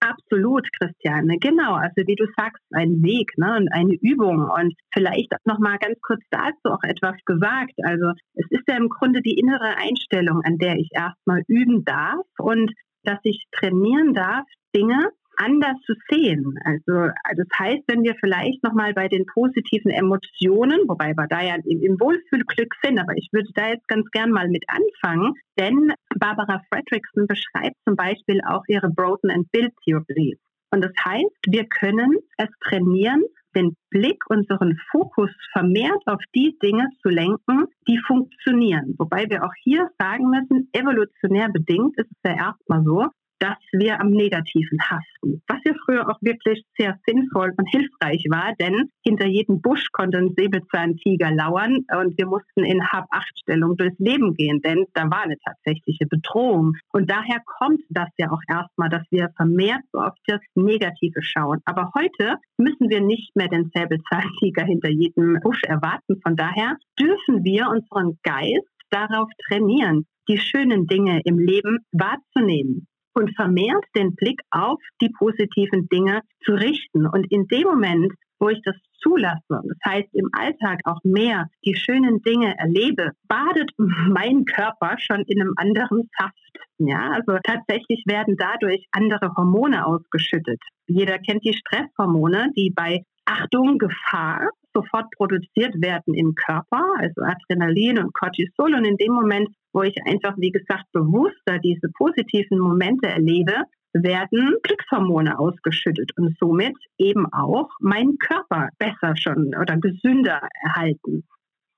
Absolut, 0.00 0.66
Christiane. 0.78 1.36
Genau. 1.38 1.74
Also 1.74 2.06
wie 2.06 2.16
du 2.16 2.26
sagst, 2.36 2.62
ein 2.72 3.02
Weg 3.02 3.36
ne, 3.36 3.56
und 3.58 3.68
eine 3.72 3.94
Übung. 4.00 4.48
Und 4.48 4.74
vielleicht 4.92 5.30
noch 5.44 5.58
mal 5.58 5.76
ganz 5.78 5.98
kurz 6.00 6.22
dazu 6.30 6.72
auch 6.72 6.82
etwas 6.82 7.16
gesagt. 7.26 7.74
Also 7.84 8.12
es 8.34 8.46
ist 8.50 8.64
ja 8.66 8.76
im 8.76 8.88
Grunde 8.88 9.20
die 9.20 9.38
innere 9.38 9.76
Einstellung, 9.76 10.40
an 10.44 10.56
der 10.56 10.76
ich 10.76 10.88
erstmal 10.92 11.42
üben 11.48 11.84
darf 11.84 12.24
und 12.38 12.72
dass 13.04 13.18
ich 13.24 13.44
trainieren 13.52 14.14
darf, 14.14 14.44
Dinge 14.74 15.10
anders 15.40 15.76
zu 15.86 15.94
sehen. 16.10 16.54
Also 16.64 17.12
das 17.36 17.46
heißt, 17.58 17.82
wenn 17.86 18.02
wir 18.02 18.14
vielleicht 18.20 18.62
nochmal 18.62 18.92
bei 18.92 19.08
den 19.08 19.24
positiven 19.26 19.90
Emotionen, 19.90 20.80
wobei 20.86 21.14
wir 21.14 21.26
da 21.28 21.40
ja 21.40 21.56
im, 21.64 21.82
im 21.82 21.98
Wohlfühlglück 21.98 22.74
sind, 22.82 22.98
aber 22.98 23.14
ich 23.16 23.28
würde 23.32 23.48
da 23.54 23.68
jetzt 23.68 23.88
ganz 23.88 24.08
gern 24.10 24.30
mal 24.30 24.48
mit 24.48 24.64
anfangen, 24.68 25.34
denn 25.58 25.92
Barbara 26.18 26.62
Fredrickson 26.68 27.26
beschreibt 27.26 27.76
zum 27.86 27.96
Beispiel 27.96 28.40
auch 28.46 28.62
ihre 28.68 28.90
Broken 28.90 29.30
and 29.30 29.50
Build 29.50 29.72
Theorie. 29.84 30.36
Und 30.72 30.84
das 30.84 30.92
heißt, 31.04 31.36
wir 31.48 31.66
können 31.66 32.18
es 32.36 32.48
trainieren, 32.62 33.22
den 33.56 33.74
Blick, 33.90 34.22
unseren 34.28 34.78
Fokus 34.92 35.30
vermehrt 35.52 36.02
auf 36.06 36.22
die 36.34 36.56
Dinge 36.62 36.86
zu 37.02 37.08
lenken, 37.08 37.66
die 37.88 37.98
funktionieren. 38.06 38.94
Wobei 38.98 39.28
wir 39.28 39.44
auch 39.44 39.54
hier 39.64 39.90
sagen 39.98 40.30
müssen, 40.30 40.68
evolutionär 40.72 41.48
bedingt 41.48 41.98
ist 41.98 42.10
es 42.10 42.30
ja 42.30 42.36
erstmal 42.36 42.84
so, 42.84 43.06
dass 43.40 43.56
wir 43.72 44.00
am 44.00 44.10
Negativen 44.10 44.78
haften, 44.80 45.42
was 45.48 45.58
ja 45.64 45.72
früher 45.84 46.08
auch 46.08 46.18
wirklich 46.20 46.62
sehr 46.78 46.98
sinnvoll 47.06 47.52
und 47.56 47.66
hilfreich 47.70 48.24
war, 48.30 48.54
denn 48.60 48.90
hinter 49.02 49.26
jedem 49.26 49.60
Busch 49.60 49.86
konnte 49.92 50.18
ein 50.18 50.34
Säbelzahntiger 50.36 51.30
lauern 51.32 51.84
und 51.98 52.16
wir 52.18 52.26
mussten 52.26 52.64
in 52.64 52.86
Hab-Acht-Stellung 52.86 53.76
durchs 53.76 53.98
Leben 53.98 54.34
gehen, 54.34 54.60
denn 54.60 54.84
da 54.94 55.10
war 55.10 55.22
eine 55.22 55.38
tatsächliche 55.38 56.06
Bedrohung. 56.06 56.74
Und 56.92 57.10
daher 57.10 57.40
kommt 57.58 57.80
das 57.88 58.08
ja 58.18 58.30
auch 58.30 58.42
erstmal, 58.48 58.90
dass 58.90 59.04
wir 59.10 59.30
vermehrt 59.36 59.82
so 59.92 60.00
auf 60.00 60.14
das 60.26 60.40
Negative 60.54 61.22
schauen. 61.22 61.60
Aber 61.64 61.90
heute 61.94 62.36
müssen 62.58 62.90
wir 62.90 63.00
nicht 63.00 63.34
mehr 63.34 63.48
den 63.48 63.70
Säbelzahntiger 63.74 64.64
hinter 64.66 64.90
jedem 64.90 65.38
Busch 65.42 65.62
erwarten. 65.64 66.20
Von 66.22 66.36
daher 66.36 66.76
dürfen 66.98 67.42
wir 67.42 67.68
unseren 67.68 68.18
Geist 68.22 68.68
darauf 68.90 69.28
trainieren, 69.48 70.06
die 70.28 70.38
schönen 70.38 70.86
Dinge 70.86 71.20
im 71.24 71.38
Leben 71.38 71.78
wahrzunehmen 71.92 72.86
und 73.14 73.34
vermehrt 73.34 73.84
den 73.96 74.14
Blick 74.14 74.40
auf 74.50 74.78
die 75.00 75.10
positiven 75.10 75.88
Dinge 75.88 76.20
zu 76.44 76.52
richten. 76.52 77.06
Und 77.06 77.30
in 77.30 77.46
dem 77.48 77.64
Moment, 77.64 78.12
wo 78.38 78.48
ich 78.48 78.60
das 78.64 78.76
zulasse, 79.02 79.40
das 79.48 79.78
heißt 79.84 80.08
im 80.12 80.28
Alltag 80.32 80.80
auch 80.84 81.00
mehr 81.04 81.46
die 81.64 81.74
schönen 81.74 82.22
Dinge 82.22 82.56
erlebe, 82.58 83.12
badet 83.28 83.70
mein 83.76 84.44
Körper 84.44 84.96
schon 84.98 85.22
in 85.26 85.40
einem 85.40 85.54
anderen 85.56 86.08
Saft. 86.18 86.34
Ja, 86.78 87.10
also 87.10 87.38
tatsächlich 87.42 88.04
werden 88.06 88.36
dadurch 88.38 88.86
andere 88.92 89.34
Hormone 89.36 89.86
ausgeschüttet. 89.86 90.60
Jeder 90.86 91.18
kennt 91.18 91.44
die 91.44 91.52
Stresshormone, 91.52 92.52
die 92.56 92.72
bei 92.74 93.04
Achtung, 93.26 93.78
Gefahr 93.78 94.48
sofort 94.74 95.10
produziert 95.16 95.80
werden 95.80 96.14
im 96.14 96.34
Körper, 96.34 96.82
also 96.98 97.22
Adrenalin 97.22 97.98
und 97.98 98.14
Cortisol. 98.14 98.74
Und 98.74 98.84
in 98.84 98.96
dem 98.96 99.12
Moment, 99.12 99.48
wo 99.72 99.82
ich 99.82 99.96
einfach, 100.06 100.34
wie 100.36 100.50
gesagt, 100.50 100.84
bewusster 100.92 101.58
diese 101.58 101.88
positiven 101.96 102.58
Momente 102.58 103.08
erlebe, 103.08 103.54
werden 103.92 104.54
Glückshormone 104.62 105.38
ausgeschüttet 105.38 106.12
und 106.16 106.36
somit 106.38 106.76
eben 106.98 107.26
auch 107.32 107.68
mein 107.80 108.16
Körper 108.18 108.68
besser 108.78 109.16
schon 109.16 109.54
oder 109.54 109.76
gesünder 109.76 110.40
erhalten. 110.62 111.24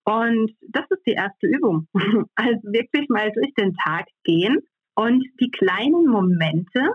Und 0.04 0.52
das 0.68 0.84
ist 0.90 1.02
die 1.06 1.12
erste 1.12 1.46
Übung. 1.46 1.87
Also 2.34 2.61
wirklich 2.64 3.08
mal 3.08 3.30
durch 3.32 3.52
den 3.54 3.75
Tag 3.75 4.06
gehen 4.25 4.58
und 4.94 5.25
die 5.40 5.50
kleinen 5.50 6.06
Momente 6.06 6.90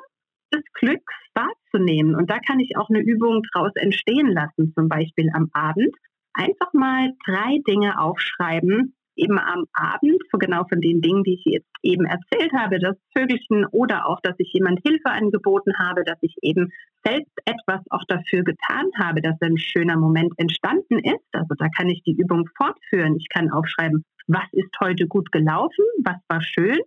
des 0.54 0.64
Glücks 0.74 1.14
wahrzunehmen. 1.34 2.16
Und 2.16 2.30
da 2.30 2.40
kann 2.40 2.60
ich 2.60 2.78
auch 2.78 2.90
eine 2.90 3.02
Übung 3.02 3.44
draus 3.54 3.72
entstehen 3.76 4.28
lassen, 4.28 4.74
zum 4.76 4.90
Beispiel 4.90 5.30
am 5.34 5.50
Abend. 5.54 5.96
Einfach 6.34 6.72
mal 6.74 7.14
drei 7.26 7.60
Dinge 7.68 8.00
aufschreiben, 8.00 8.96
eben 9.16 9.40
am 9.40 9.66
Abend, 9.74 10.22
so 10.32 10.38
genau 10.38 10.64
von 10.70 10.80
den 10.80 11.02
Dingen, 11.02 11.24
die 11.24 11.34
ich 11.34 11.46
jetzt 11.46 11.70
eben 11.82 12.06
erzählt 12.06 12.54
habe, 12.54 12.80
das 12.80 12.96
Vögelchen 13.18 13.66
oder 13.72 14.08
auch, 14.08 14.20
dass 14.22 14.36
ich 14.38 14.52
jemand 14.54 14.80
Hilfe 14.86 15.10
angeboten 15.10 15.74
habe, 15.80 16.04
dass 16.04 16.18
ich 16.22 16.36
eben 16.42 16.72
selbst 17.04 17.34
etwas 17.46 17.82
auch 17.90 18.04
dafür 18.08 18.44
getan 18.44 18.86
habe, 19.00 19.22
dass 19.22 19.42
ein 19.42 19.58
schöner 19.58 19.98
Moment 19.98 20.34
entstanden 20.38 21.00
ist. 21.00 21.28
Also 21.32 21.56
da 21.58 21.68
kann 21.70 21.90
ich 21.90 22.04
die 22.04 22.16
Übung 22.16 22.48
fortführen. 22.56 23.16
Ich 23.18 23.28
kann 23.30 23.50
aufschreiben, 23.50 24.04
was 24.28 24.46
ist 24.52 24.74
heute 24.80 25.08
gut 25.08 25.32
gelaufen, 25.32 25.86
was 26.04 26.18
war 26.30 26.42
schön 26.42 26.78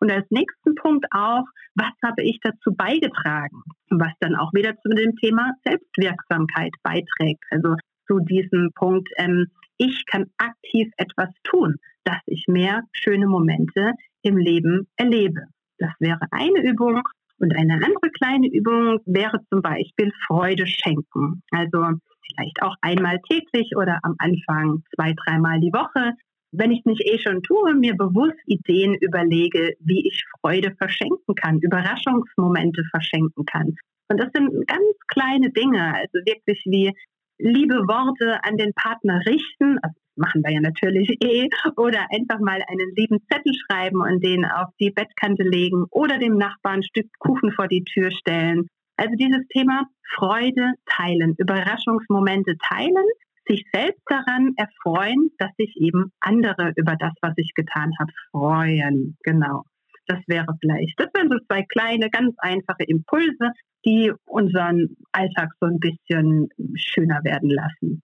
und 0.00 0.10
als 0.10 0.26
nächsten 0.30 0.74
Punkt 0.74 1.06
auch, 1.12 1.44
was 1.74 1.92
habe 2.02 2.22
ich 2.22 2.38
dazu 2.42 2.74
beigetragen? 2.74 3.62
Was 3.90 4.12
dann 4.20 4.34
auch 4.34 4.52
wieder 4.52 4.74
zu 4.80 4.88
dem 4.88 5.14
Thema 5.16 5.52
Selbstwirksamkeit 5.64 6.72
beiträgt. 6.82 7.44
Also 7.50 7.76
zu 8.06 8.18
diesem 8.20 8.70
Punkt, 8.74 9.08
ähm, 9.16 9.46
ich 9.76 10.04
kann 10.06 10.26
aktiv 10.38 10.90
etwas 10.96 11.28
tun, 11.44 11.76
dass 12.04 12.18
ich 12.26 12.44
mehr 12.48 12.82
schöne 12.92 13.26
Momente 13.26 13.92
im 14.22 14.36
Leben 14.36 14.88
erlebe. 14.96 15.42
Das 15.78 15.92
wäre 16.00 16.26
eine 16.30 16.62
Übung. 16.62 17.02
Und 17.38 17.56
eine 17.56 17.74
andere 17.74 18.10
kleine 18.12 18.48
Übung 18.48 18.98
wäre 19.06 19.40
zum 19.48 19.62
Beispiel 19.62 20.12
Freude 20.26 20.66
schenken. 20.66 21.42
Also 21.50 21.96
vielleicht 22.28 22.62
auch 22.62 22.74
einmal 22.82 23.18
täglich 23.28 23.72
oder 23.76 23.98
am 24.02 24.14
Anfang 24.18 24.82
zwei, 24.94 25.14
dreimal 25.24 25.58
die 25.60 25.72
Woche 25.72 26.12
wenn 26.52 26.72
ich 26.72 26.80
es 26.80 26.86
nicht 26.86 27.06
eh 27.06 27.18
schon 27.18 27.42
tue, 27.42 27.74
mir 27.74 27.94
bewusst 27.94 28.38
Ideen 28.46 28.94
überlege, 28.94 29.74
wie 29.80 30.06
ich 30.06 30.24
Freude 30.40 30.74
verschenken 30.76 31.34
kann, 31.34 31.60
Überraschungsmomente 31.60 32.82
verschenken 32.90 33.44
kann. 33.44 33.76
Und 34.08 34.18
das 34.18 34.30
sind 34.34 34.66
ganz 34.66 34.84
kleine 35.06 35.50
Dinge, 35.50 35.94
also 35.94 36.18
wirklich 36.24 36.62
wie 36.66 36.92
liebe 37.38 37.86
Worte 37.86 38.42
an 38.44 38.56
den 38.56 38.72
Partner 38.74 39.20
richten, 39.24 39.78
also 39.82 39.94
machen 40.16 40.42
wir 40.44 40.52
ja 40.52 40.60
natürlich 40.60 41.16
eh, 41.22 41.48
oder 41.76 42.06
einfach 42.10 42.40
mal 42.40 42.60
einen 42.68 42.92
lieben 42.96 43.18
Zettel 43.30 43.52
schreiben 43.54 44.02
und 44.02 44.22
den 44.22 44.44
auf 44.44 44.68
die 44.78 44.90
Bettkante 44.90 45.44
legen 45.44 45.86
oder 45.90 46.18
dem 46.18 46.36
Nachbarn 46.36 46.80
ein 46.80 46.82
Stück 46.82 47.06
Kuchen 47.18 47.52
vor 47.52 47.68
die 47.68 47.84
Tür 47.84 48.10
stellen. 48.10 48.66
Also 48.96 49.14
dieses 49.16 49.46
Thema 49.48 49.84
Freude 50.14 50.74
teilen, 50.86 51.34
Überraschungsmomente 51.38 52.56
teilen, 52.58 53.06
sich 53.50 53.64
selbst 53.72 54.02
daran 54.06 54.54
erfreuen, 54.56 55.30
dass 55.38 55.50
sich 55.58 55.74
eben 55.76 56.12
andere 56.20 56.72
über 56.76 56.96
das, 56.96 57.12
was 57.20 57.34
ich 57.36 57.52
getan 57.54 57.92
habe, 57.98 58.12
freuen. 58.30 59.16
Genau. 59.22 59.64
Das 60.06 60.18
wäre 60.26 60.46
vielleicht, 60.60 60.98
das 60.98 61.08
wären 61.14 61.28
so 61.30 61.38
zwei 61.46 61.62
kleine, 61.62 62.10
ganz 62.10 62.34
einfache 62.38 62.84
Impulse, 62.84 63.52
die 63.84 64.12
unseren 64.26 64.96
Alltag 65.12 65.50
so 65.60 65.66
ein 65.66 65.78
bisschen 65.78 66.48
schöner 66.74 67.20
werden 67.22 67.50
lassen. 67.50 68.02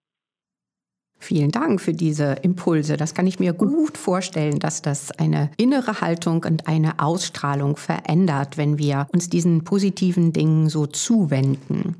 Vielen 1.18 1.50
Dank 1.50 1.80
für 1.80 1.94
diese 1.94 2.36
Impulse. 2.42 2.96
Das 2.96 3.14
kann 3.14 3.26
ich 3.26 3.40
mir 3.40 3.54
gut 3.54 3.96
vorstellen, 3.96 4.58
dass 4.58 4.82
das 4.82 5.10
eine 5.12 5.50
innere 5.56 6.00
Haltung 6.02 6.44
und 6.44 6.68
eine 6.68 7.00
Ausstrahlung 7.00 7.76
verändert, 7.76 8.58
wenn 8.58 8.78
wir 8.78 9.08
uns 9.12 9.30
diesen 9.30 9.64
positiven 9.64 10.32
Dingen 10.32 10.68
so 10.68 10.86
zuwenden. 10.86 11.96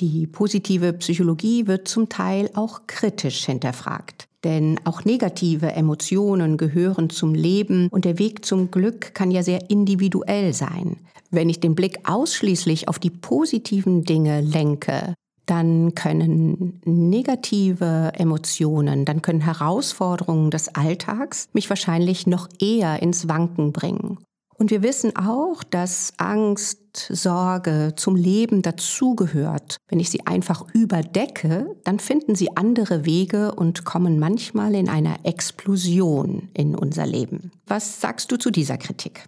Die 0.00 0.26
positive 0.26 0.94
Psychologie 0.94 1.66
wird 1.66 1.86
zum 1.86 2.08
Teil 2.08 2.50
auch 2.54 2.86
kritisch 2.86 3.44
hinterfragt. 3.44 4.28
Denn 4.44 4.80
auch 4.84 5.04
negative 5.04 5.72
Emotionen 5.72 6.56
gehören 6.56 7.10
zum 7.10 7.34
Leben 7.34 7.88
und 7.88 8.06
der 8.06 8.18
Weg 8.18 8.46
zum 8.46 8.70
Glück 8.70 9.14
kann 9.14 9.30
ja 9.30 9.42
sehr 9.42 9.68
individuell 9.68 10.54
sein. 10.54 10.96
Wenn 11.30 11.50
ich 11.50 11.60
den 11.60 11.74
Blick 11.74 12.08
ausschließlich 12.08 12.88
auf 12.88 12.98
die 12.98 13.10
positiven 13.10 14.04
Dinge 14.04 14.40
lenke, 14.40 15.14
dann 15.44 15.94
können 15.94 16.80
negative 16.84 18.12
Emotionen, 18.14 19.04
dann 19.04 19.20
können 19.20 19.40
Herausforderungen 19.40 20.50
des 20.50 20.74
Alltags 20.74 21.48
mich 21.52 21.68
wahrscheinlich 21.68 22.26
noch 22.26 22.48
eher 22.58 23.02
ins 23.02 23.28
Wanken 23.28 23.72
bringen. 23.72 24.18
Und 24.60 24.70
wir 24.70 24.82
wissen 24.82 25.16
auch, 25.16 25.64
dass 25.64 26.12
Angst, 26.18 26.78
Sorge 26.94 27.94
zum 27.96 28.14
Leben 28.14 28.60
dazugehört. 28.60 29.78
Wenn 29.88 30.00
ich 30.00 30.10
sie 30.10 30.26
einfach 30.26 30.66
überdecke, 30.74 31.76
dann 31.84 31.98
finden 31.98 32.34
sie 32.34 32.54
andere 32.56 33.06
Wege 33.06 33.54
und 33.54 33.86
kommen 33.86 34.18
manchmal 34.18 34.74
in 34.74 34.90
einer 34.90 35.16
Explosion 35.24 36.50
in 36.52 36.74
unser 36.74 37.06
Leben. 37.06 37.52
Was 37.66 38.02
sagst 38.02 38.30
du 38.32 38.36
zu 38.36 38.50
dieser 38.50 38.76
Kritik? 38.76 39.24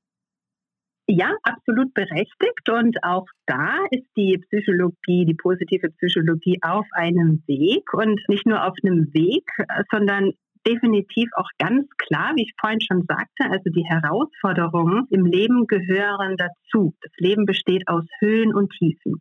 Ja, 1.09 1.35
absolut 1.45 1.95
berechtigt. 1.95 2.69
Und 2.71 3.03
auch 3.03 3.27
da 3.47 3.79
ist 3.91 4.07
die 4.17 4.39
Psychologie, 4.49 5.25
die 5.25 5.35
positive 5.35 5.89
Psychologie 5.99 6.59
auf 6.63 6.87
einem 6.93 7.43
Weg 7.47 7.95
und 7.95 8.21
nicht 8.29 8.47
nur 8.47 8.65
auf 8.65 8.75
einem 8.85 9.13
Weg, 9.15 9.45
sondern 9.91 10.33
definitiv 10.67 11.29
auch 11.37 11.49
ganz 11.59 11.87
klar, 11.99 12.33
wie 12.37 12.43
ich 12.43 12.55
vorhin 12.61 12.81
schon 12.81 13.05
sagte, 13.09 13.51
also 13.51 13.71
die 13.71 13.85
Herausforderungen 13.85 15.07
im 15.11 15.25
Leben 15.25 15.67
gehören 15.67 16.37
dazu. 16.37 16.95
Das 17.01 17.13
Leben 17.19 17.47
besteht 17.47 17.89
aus 17.89 18.05
Höhen 18.21 18.55
und 18.55 18.71
Tiefen. 18.73 19.21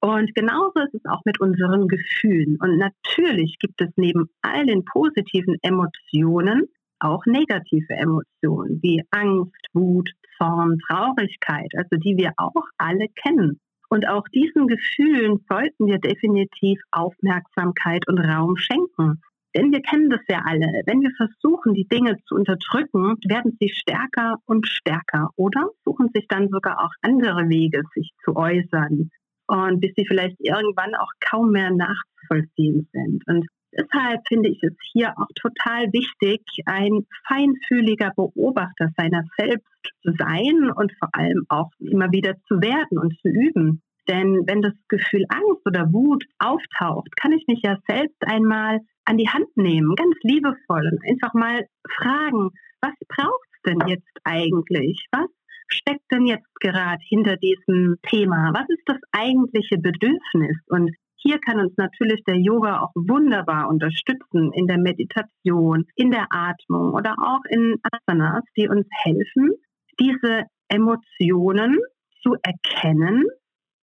Und 0.00 0.34
genauso 0.34 0.80
ist 0.80 0.94
es 0.94 1.04
auch 1.04 1.20
mit 1.26 1.40
unseren 1.40 1.86
Gefühlen. 1.86 2.56
Und 2.60 2.78
natürlich 2.78 3.58
gibt 3.58 3.80
es 3.82 3.90
neben 3.96 4.30
all 4.40 4.64
den 4.64 4.84
positiven 4.84 5.56
Emotionen 5.62 6.68
auch 7.00 7.24
negative 7.26 7.94
Emotionen 7.94 8.80
wie 8.82 9.02
Angst, 9.10 9.66
Wut, 9.72 10.10
Zorn, 10.36 10.78
Traurigkeit, 10.86 11.70
also 11.76 11.96
die 11.96 12.16
wir 12.16 12.32
auch 12.36 12.64
alle 12.78 13.06
kennen. 13.22 13.60
Und 13.88 14.08
auch 14.08 14.24
diesen 14.28 14.68
Gefühlen 14.68 15.44
sollten 15.48 15.86
wir 15.86 15.98
definitiv 15.98 16.80
Aufmerksamkeit 16.92 18.06
und 18.06 18.20
Raum 18.20 18.56
schenken. 18.56 19.20
Denn 19.56 19.72
wir 19.72 19.82
kennen 19.82 20.10
das 20.10 20.20
ja 20.28 20.42
alle. 20.44 20.82
Wenn 20.86 21.00
wir 21.00 21.10
versuchen, 21.16 21.74
die 21.74 21.88
Dinge 21.88 22.16
zu 22.26 22.36
unterdrücken, 22.36 23.16
werden 23.26 23.56
sie 23.60 23.68
stärker 23.68 24.36
und 24.46 24.66
stärker 24.66 25.30
oder 25.36 25.68
suchen 25.84 26.08
sich 26.14 26.26
dann 26.28 26.48
sogar 26.48 26.80
auch 26.80 26.92
andere 27.02 27.48
Wege, 27.48 27.82
sich 27.94 28.12
zu 28.24 28.36
äußern. 28.36 29.10
Und 29.48 29.80
bis 29.80 29.92
sie 29.96 30.06
vielleicht 30.06 30.36
irgendwann 30.38 30.94
auch 30.94 31.10
kaum 31.18 31.50
mehr 31.50 31.70
nachzuvollziehen 31.72 32.88
sind. 32.92 33.26
Und 33.26 33.46
deshalb 33.72 34.20
finde 34.28 34.48
ich 34.48 34.62
es 34.62 34.74
hier 34.92 35.14
auch 35.18 35.26
total 35.34 35.86
wichtig, 35.92 36.42
ein 36.66 37.06
feinfühliger 37.26 38.12
Beobachter 38.14 38.90
seiner 38.96 39.24
selbst 39.36 39.66
zu 40.02 40.12
sein 40.16 40.70
und 40.70 40.92
vor 41.00 41.08
allem 41.12 41.44
auch 41.48 41.70
immer 41.80 42.12
wieder 42.12 42.36
zu 42.46 42.60
werden 42.60 42.98
und 42.98 43.18
zu 43.20 43.28
üben. 43.28 43.82
Denn 44.08 44.42
wenn 44.46 44.62
das 44.62 44.74
Gefühl 44.88 45.24
Angst 45.28 45.66
oder 45.66 45.92
Wut 45.92 46.24
auftaucht, 46.38 47.08
kann 47.20 47.32
ich 47.32 47.46
mich 47.46 47.60
ja 47.62 47.76
selbst 47.88 48.22
einmal 48.26 48.80
an 49.04 49.16
die 49.16 49.28
Hand 49.28 49.56
nehmen, 49.56 49.94
ganz 49.94 50.16
liebevoll 50.22 50.88
und 50.90 51.00
einfach 51.08 51.34
mal 51.34 51.66
fragen, 51.88 52.50
was 52.80 52.94
braucht 53.08 53.48
es 53.52 53.62
denn 53.66 53.80
jetzt 53.86 54.18
eigentlich? 54.24 55.06
Was 55.12 55.28
steckt 55.68 56.10
denn 56.10 56.26
jetzt 56.26 56.48
gerade 56.60 57.02
hinter 57.08 57.36
diesem 57.36 57.96
Thema? 58.08 58.52
Was 58.54 58.68
ist 58.68 58.82
das 58.86 58.98
eigentliche 59.12 59.78
Bedürfnis? 59.78 60.56
Und 60.68 60.90
hier 61.16 61.38
kann 61.38 61.60
uns 61.60 61.76
natürlich 61.76 62.22
der 62.24 62.36
Yoga 62.36 62.80
auch 62.80 62.92
wunderbar 62.94 63.68
unterstützen 63.68 64.52
in 64.54 64.66
der 64.66 64.78
Meditation, 64.78 65.84
in 65.94 66.10
der 66.10 66.26
Atmung 66.30 66.94
oder 66.94 67.14
auch 67.18 67.44
in 67.48 67.76
Asanas, 67.82 68.42
die 68.56 68.68
uns 68.68 68.86
helfen, 68.90 69.50
diese 69.98 70.44
Emotionen 70.68 71.78
zu 72.22 72.36
erkennen, 72.42 73.24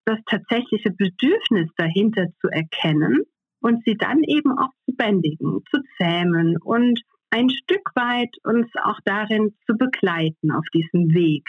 das 0.06 0.18
tatsächliche 0.26 0.90
Bedürfnis 0.90 1.68
dahinter 1.76 2.26
zu 2.40 2.48
erkennen 2.48 3.22
und 3.60 3.84
sie 3.84 3.96
dann 3.96 4.22
eben 4.22 4.56
auch 4.56 4.70
zu 4.86 4.96
bändigen, 4.96 5.60
zu 5.70 5.80
zähmen 5.98 6.56
und 6.62 7.00
ein 7.30 7.50
Stück 7.50 7.90
weit 7.94 8.30
uns 8.44 8.68
auch 8.82 8.98
darin 9.04 9.54
zu 9.66 9.74
begleiten 9.76 10.52
auf 10.52 10.64
diesem 10.72 11.12
Weg 11.12 11.44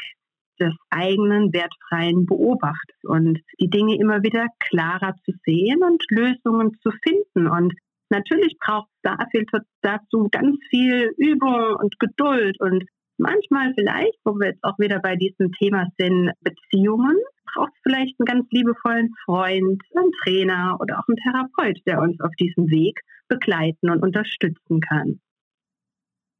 des 0.59 0.73
eigenen 0.89 1.53
wertfreien 1.53 2.25
Beobachtens 2.25 2.97
und 3.03 3.39
die 3.59 3.69
Dinge 3.69 3.95
immer 3.95 4.23
wieder 4.23 4.47
klarer 4.59 5.13
zu 5.23 5.31
sehen 5.45 5.83
und 5.83 6.03
Lösungen 6.09 6.75
zu 6.81 6.89
finden. 7.03 7.47
Und 7.47 7.73
natürlich 8.09 8.57
braucht 8.59 8.89
es 8.95 9.01
dafür, 9.03 9.43
dazu 9.81 10.27
ganz 10.31 10.57
viel 10.71 11.13
Übung 11.17 11.75
und 11.79 11.99
Geduld 11.99 12.59
und 12.59 12.83
manchmal 13.17 13.73
vielleicht, 13.73 14.17
wo 14.23 14.33
wir 14.35 14.49
jetzt 14.49 14.63
auch 14.63 14.77
wieder 14.79 14.99
bei 14.99 15.15
diesem 15.15 15.51
Thema 15.53 15.87
sind, 15.97 16.31
Beziehungen, 16.41 17.17
braucht 17.53 17.71
es 17.73 17.79
vielleicht 17.83 18.15
einen 18.19 18.25
ganz 18.25 18.47
liebevollen 18.51 19.13
Freund, 19.25 19.81
einen 19.95 20.11
Trainer 20.23 20.77
oder 20.79 20.99
auch 20.99 21.07
einen 21.07 21.17
Therapeut, 21.17 21.81
der 21.85 22.01
uns 22.01 22.19
auf 22.21 22.31
diesem 22.39 22.69
Weg 22.69 22.99
begleiten 23.27 23.89
und 23.89 24.03
unterstützen 24.03 24.79
kann. 24.81 25.19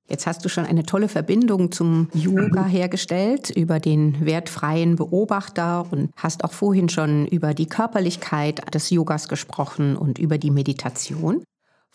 Jetzt 0.10 0.26
hast 0.26 0.46
du 0.46 0.50
schon 0.50 0.66
eine 0.66 0.84
tolle 0.84 1.10
Verbindung 1.10 1.72
zum 1.72 2.08
Yoga 2.14 2.66
hergestellt 2.66 3.50
über 3.50 3.80
den 3.80 4.26
wertfreien 4.26 4.96
Beobachter 4.96 5.86
und 5.92 6.12
hast 6.16 6.46
auch 6.46 6.54
vorhin 6.54 6.88
schon 6.88 7.28
über 7.28 7.54
die 7.54 7.66
Körperlichkeit 7.66 8.74
des 8.74 8.90
Yogas 8.90 9.28
gesprochen 9.28 9.98
und 9.98 10.18
über 10.18 10.38
die 10.38 10.52
Meditation. 10.52 11.44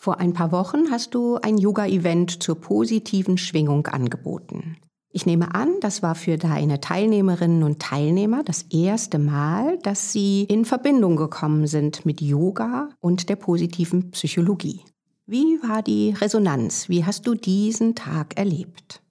Vor 0.03 0.19
ein 0.19 0.33
paar 0.33 0.51
Wochen 0.51 0.91
hast 0.91 1.15
du 1.15 1.37
ein 1.37 1.57
Yoga-Event 1.57 2.43
zur 2.43 2.59
positiven 2.59 3.37
Schwingung 3.37 3.87
angeboten. 3.87 4.75
Ich 5.13 5.25
nehme 5.25 5.55
an, 5.55 5.75
das 5.79 6.03
war 6.03 6.13
für 6.13 6.37
deine 6.37 6.81
Teilnehmerinnen 6.81 7.63
und 7.63 7.79
Teilnehmer 7.79 8.43
das 8.43 8.63
erste 8.63 9.17
Mal, 9.17 9.77
dass 9.77 10.11
sie 10.11 10.43
in 10.43 10.65
Verbindung 10.65 11.15
gekommen 11.15 11.67
sind 11.67 12.05
mit 12.05 12.19
Yoga 12.19 12.89
und 12.99 13.29
der 13.29 13.37
positiven 13.37 14.11
Psychologie. 14.11 14.81
Wie 15.25 15.57
war 15.63 15.81
die 15.81 16.09
Resonanz? 16.09 16.89
Wie 16.89 17.05
hast 17.05 17.25
du 17.25 17.33
diesen 17.33 17.95
Tag 17.95 18.37
erlebt? 18.37 19.02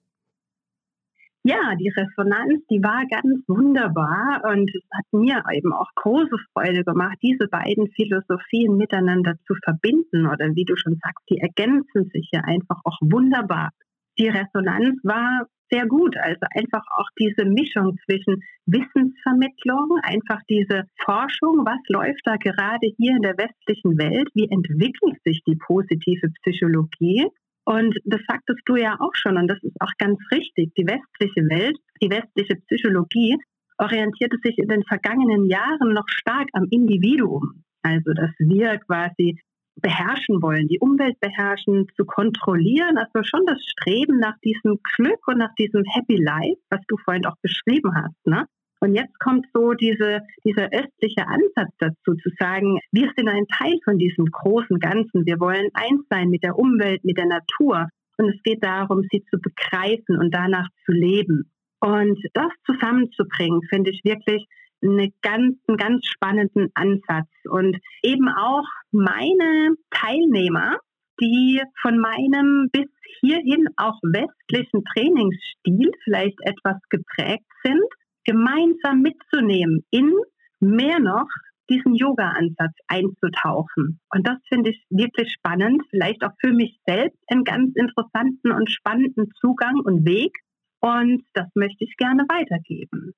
Ja, 1.45 1.75
die 1.75 1.89
Resonanz, 1.89 2.65
die 2.69 2.81
war 2.81 3.03
ganz 3.11 3.43
wunderbar 3.49 4.41
und 4.49 4.69
es 4.73 4.83
hat 4.93 5.05
mir 5.11 5.43
eben 5.51 5.73
auch 5.73 5.89
große 5.95 6.37
Freude 6.53 6.85
gemacht, 6.85 7.17
diese 7.21 7.49
beiden 7.49 7.91
Philosophien 7.91 8.77
miteinander 8.77 9.35
zu 9.45 9.53
verbinden 9.61 10.25
oder 10.25 10.55
wie 10.55 10.63
du 10.63 10.77
schon 10.77 10.97
sagst, 11.03 11.25
die 11.29 11.39
ergänzen 11.39 12.09
sich 12.13 12.29
ja 12.31 12.41
einfach 12.45 12.79
auch 12.85 12.97
wunderbar. 13.01 13.71
Die 14.17 14.29
Resonanz 14.29 14.99
war 15.03 15.47
sehr 15.69 15.87
gut. 15.87 16.15
Also 16.17 16.45
einfach 16.55 16.85
auch 16.97 17.09
diese 17.19 17.45
Mischung 17.45 17.97
zwischen 18.05 18.41
Wissensvermittlung, 18.65 19.99
einfach 20.03 20.39
diese 20.47 20.83
Forschung, 21.03 21.65
was 21.65 21.81
läuft 21.89 22.21
da 22.25 22.37
gerade 22.37 22.87
hier 22.97 23.15
in 23.15 23.21
der 23.21 23.37
westlichen 23.37 23.97
Welt, 23.97 24.29
wie 24.33 24.47
entwickelt 24.49 25.19
sich 25.25 25.41
die 25.45 25.57
positive 25.57 26.29
Psychologie. 26.41 27.27
Und 27.65 27.95
das 28.05 28.21
sagtest 28.27 28.61
du 28.65 28.75
ja 28.75 28.97
auch 28.99 29.13
schon, 29.13 29.37
und 29.37 29.47
das 29.47 29.61
ist 29.63 29.75
auch 29.79 29.91
ganz 29.97 30.19
richtig. 30.31 30.73
Die 30.75 30.85
westliche 30.85 31.41
Welt, 31.49 31.77
die 32.01 32.09
westliche 32.09 32.55
Psychologie 32.67 33.37
orientierte 33.77 34.37
sich 34.43 34.57
in 34.57 34.67
den 34.67 34.83
vergangenen 34.83 35.45
Jahren 35.45 35.93
noch 35.93 36.07
stark 36.07 36.49
am 36.53 36.67
Individuum. 36.69 37.63
Also, 37.81 38.13
dass 38.13 38.31
wir 38.39 38.77
quasi 38.79 39.39
beherrschen 39.75 40.41
wollen, 40.41 40.67
die 40.67 40.79
Umwelt 40.79 41.19
beherrschen, 41.19 41.87
zu 41.95 42.05
kontrollieren. 42.05 42.97
Also 42.97 43.23
schon 43.23 43.45
das 43.45 43.57
Streben 43.65 44.19
nach 44.19 44.37
diesem 44.43 44.79
Glück 44.95 45.27
und 45.27 45.37
nach 45.39 45.53
diesem 45.55 45.83
Happy 45.83 46.15
Life, 46.15 46.61
was 46.69 46.81
du 46.87 46.97
vorhin 46.97 47.25
auch 47.25 47.37
beschrieben 47.41 47.91
hast. 47.95 48.27
Ne? 48.27 48.45
Und 48.83 48.95
jetzt 48.95 49.17
kommt 49.21 49.45
so 49.53 49.71
diese, 49.71 50.19
dieser 50.43 50.65
östliche 50.65 51.25
Ansatz 51.25 51.73
dazu, 51.79 52.15
zu 52.21 52.29
sagen, 52.37 52.79
wir 52.91 53.09
sind 53.15 53.29
ein 53.29 53.47
Teil 53.47 53.79
von 53.85 53.97
diesem 53.97 54.25
großen 54.25 54.77
Ganzen. 54.77 55.25
Wir 55.25 55.39
wollen 55.39 55.69
eins 55.73 56.01
sein 56.09 56.27
mit 56.27 56.43
der 56.43 56.59
Umwelt, 56.59 57.01
mit 57.05 57.17
der 57.17 57.27
Natur. 57.27 57.87
Und 58.17 58.35
es 58.35 58.43
geht 58.43 58.61
darum, 58.61 59.03
sie 59.09 59.23
zu 59.31 59.39
begreifen 59.39 60.19
und 60.19 60.35
danach 60.35 60.67
zu 60.85 60.91
leben. 60.91 61.49
Und 61.79 62.19
das 62.33 62.51
zusammenzubringen, 62.65 63.61
finde 63.69 63.91
ich 63.91 64.01
wirklich 64.03 64.45
eine 64.81 65.13
ganz, 65.21 65.55
einen 65.69 65.77
ganz 65.77 66.05
spannenden 66.05 66.69
Ansatz. 66.73 67.29
Und 67.49 67.77
eben 68.01 68.27
auch 68.27 68.67
meine 68.91 69.75
Teilnehmer, 69.91 70.75
die 71.21 71.61
von 71.81 71.99
meinem 71.99 72.67
bis 72.73 72.89
hierhin 73.21 73.65
auch 73.77 73.97
westlichen 74.01 74.83
Trainingsstil 74.93 75.89
vielleicht 76.03 76.41
etwas 76.41 76.81
geprägt 76.89 77.47
sind, 77.63 77.85
gemeinsam 78.23 79.01
mitzunehmen, 79.01 79.85
in 79.91 80.13
mehr 80.59 80.99
noch 80.99 81.27
diesen 81.69 81.95
Yoga-Ansatz 81.95 82.73
einzutauchen. 82.87 83.99
Und 84.13 84.27
das 84.27 84.37
finde 84.47 84.71
ich 84.71 84.83
wirklich 84.89 85.31
spannend, 85.31 85.81
vielleicht 85.89 86.23
auch 86.23 86.33
für 86.39 86.51
mich 86.51 86.79
selbst 86.85 87.17
einen 87.27 87.43
ganz 87.43 87.75
interessanten 87.75 88.51
und 88.51 88.69
spannenden 88.69 89.31
Zugang 89.39 89.79
und 89.83 90.05
Weg. 90.05 90.37
Und 90.81 91.23
das 91.33 91.47
möchte 91.55 91.85
ich 91.85 91.95
gerne 91.97 92.23
weitergeben. 92.27 93.13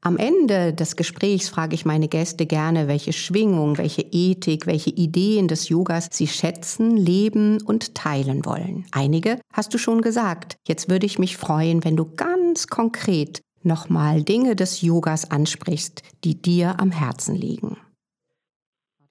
Am 0.00 0.16
Ende 0.16 0.72
des 0.72 0.94
Gesprächs 0.94 1.48
frage 1.48 1.74
ich 1.74 1.84
meine 1.84 2.06
Gäste 2.06 2.46
gerne, 2.46 2.86
welche 2.86 3.12
Schwingung, 3.12 3.78
welche 3.78 4.02
Ethik, 4.02 4.68
welche 4.68 4.90
Ideen 4.90 5.48
des 5.48 5.68
Yogas 5.68 6.08
sie 6.12 6.28
schätzen, 6.28 6.96
leben 6.96 7.60
und 7.62 7.96
teilen 7.96 8.44
wollen. 8.46 8.86
Einige 8.92 9.40
hast 9.52 9.74
du 9.74 9.78
schon 9.78 10.00
gesagt. 10.00 10.56
Jetzt 10.68 10.88
würde 10.88 11.04
ich 11.04 11.18
mich 11.18 11.36
freuen, 11.36 11.84
wenn 11.84 11.96
du 11.96 12.14
ganz 12.14 12.68
konkret 12.68 13.40
nochmal 13.68 14.24
Dinge 14.24 14.56
des 14.56 14.82
Yogas 14.82 15.30
ansprichst, 15.30 16.02
die 16.24 16.40
dir 16.40 16.80
am 16.80 16.90
Herzen 16.90 17.36
liegen. 17.36 17.76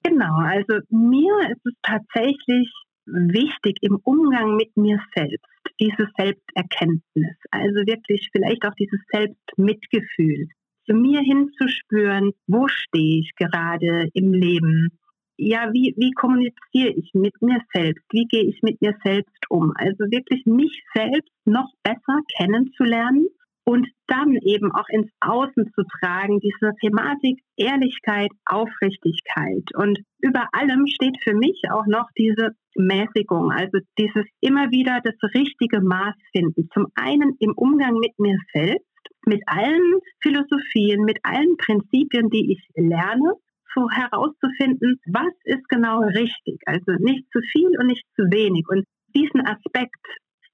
Genau, 0.02 0.36
also 0.38 0.80
mir 0.90 1.50
ist 1.50 1.64
es 1.64 1.74
tatsächlich 1.82 2.70
wichtig 3.06 3.78
im 3.80 3.96
Umgang 4.04 4.56
mit 4.56 4.76
mir 4.76 5.00
selbst, 5.14 5.46
diese 5.80 6.08
Selbsterkenntnis, 6.16 7.36
also 7.50 7.86
wirklich 7.86 8.28
vielleicht 8.32 8.64
auch 8.66 8.74
dieses 8.74 9.00
Selbstmitgefühl, 9.10 10.48
zu 10.86 10.94
mir 10.94 11.20
hinzuspüren, 11.20 12.32
wo 12.46 12.66
stehe 12.68 13.20
ich 13.20 13.32
gerade 13.36 14.08
im 14.14 14.32
Leben? 14.32 14.98
Ja, 15.36 15.72
wie, 15.72 15.94
wie 15.96 16.12
kommuniziere 16.12 16.94
ich 16.96 17.10
mit 17.14 17.40
mir 17.40 17.60
selbst? 17.72 18.02
Wie 18.10 18.24
gehe 18.24 18.44
ich 18.44 18.60
mit 18.62 18.80
mir 18.80 18.96
selbst 19.04 19.44
um? 19.50 19.72
Also 19.76 20.04
wirklich 20.10 20.44
mich 20.46 20.82
selbst 20.94 21.32
noch 21.44 21.70
besser 21.82 22.20
kennenzulernen 22.36 23.28
und 23.68 23.86
dann 24.06 24.34
eben 24.36 24.72
auch 24.72 24.88
ins 24.88 25.10
Außen 25.20 25.70
zu 25.74 25.82
tragen, 26.00 26.40
diese 26.40 26.72
Thematik 26.80 27.38
Ehrlichkeit, 27.58 28.30
Aufrichtigkeit. 28.46 29.68
Und 29.74 29.98
über 30.20 30.48
allem 30.52 30.86
steht 30.86 31.18
für 31.22 31.34
mich 31.34 31.60
auch 31.70 31.84
noch 31.86 32.08
diese 32.16 32.52
Mäßigung, 32.76 33.52
also 33.52 33.78
dieses 33.98 34.24
immer 34.40 34.70
wieder 34.70 35.00
das 35.04 35.16
richtige 35.34 35.82
Maß 35.82 36.14
finden. 36.32 36.70
Zum 36.72 36.86
einen 36.94 37.36
im 37.40 37.52
Umgang 37.56 37.98
mit 37.98 38.18
mir 38.18 38.38
selbst, 38.54 38.86
mit 39.26 39.42
allen 39.44 40.00
Philosophien, 40.22 41.04
mit 41.04 41.18
allen 41.22 41.58
Prinzipien, 41.58 42.30
die 42.30 42.52
ich 42.52 42.66
lerne, 42.74 43.34
so 43.74 43.86
herauszufinden, 43.90 44.98
was 45.12 45.34
ist 45.44 45.68
genau 45.68 46.00
richtig. 46.00 46.56
Also 46.64 46.92
nicht 47.00 47.30
zu 47.30 47.40
viel 47.52 47.68
und 47.78 47.88
nicht 47.88 48.06
zu 48.16 48.22
wenig. 48.32 48.64
Und 48.70 48.86
diesen 49.14 49.46
Aspekt 49.46 50.06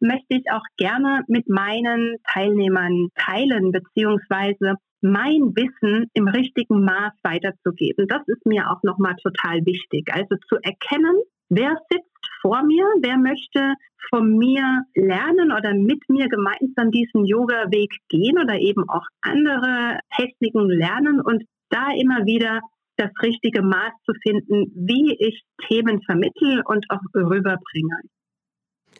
möchte 0.05 0.37
ich 0.37 0.45
auch 0.53 0.65
gerne 0.77 1.25
mit 1.27 1.49
meinen 1.49 2.17
Teilnehmern 2.33 3.09
teilen, 3.17 3.73
beziehungsweise 3.73 4.75
mein 5.01 5.53
Wissen 5.55 6.09
im 6.15 6.29
richtigen 6.29 6.85
Maß 6.85 7.13
weiterzugeben. 7.23 8.07
Das 8.09 8.23
ist 8.27 8.47
mir 8.47 8.71
auch 8.71 8.83
nochmal 8.83 9.17
total 9.17 9.65
wichtig. 9.67 10.09
Also 10.13 10.37
zu 10.49 10.57
erkennen, 10.63 11.17
wer 11.51 11.77
sitzt 11.91 12.09
vor 12.41 12.63
mir, 12.63 12.87
wer 13.03 13.19
möchte 13.19 13.75
von 14.09 14.37
mir 14.37 14.85
lernen 14.95 15.53
oder 15.53 15.75
mit 15.75 16.09
mir 16.09 16.29
gemeinsam 16.29 16.91
diesen 16.91 17.25
Yoga-Weg 17.25 17.91
gehen 18.09 18.39
oder 18.39 18.59
eben 18.59 18.89
auch 18.89 19.07
andere 19.21 19.99
Techniken 20.17 20.69
lernen 20.71 21.21
und 21.21 21.45
da 21.71 21.89
immer 21.99 22.25
wieder 22.25 22.61
das 22.97 23.11
richtige 23.23 23.63
Maß 23.63 23.93
zu 24.07 24.13
finden, 24.23 24.73
wie 24.75 25.17
ich 25.19 25.43
Themen 25.67 26.01
vermittel 26.03 26.63
und 26.65 26.87
auch 26.91 27.01
rüberbringe. 27.15 28.01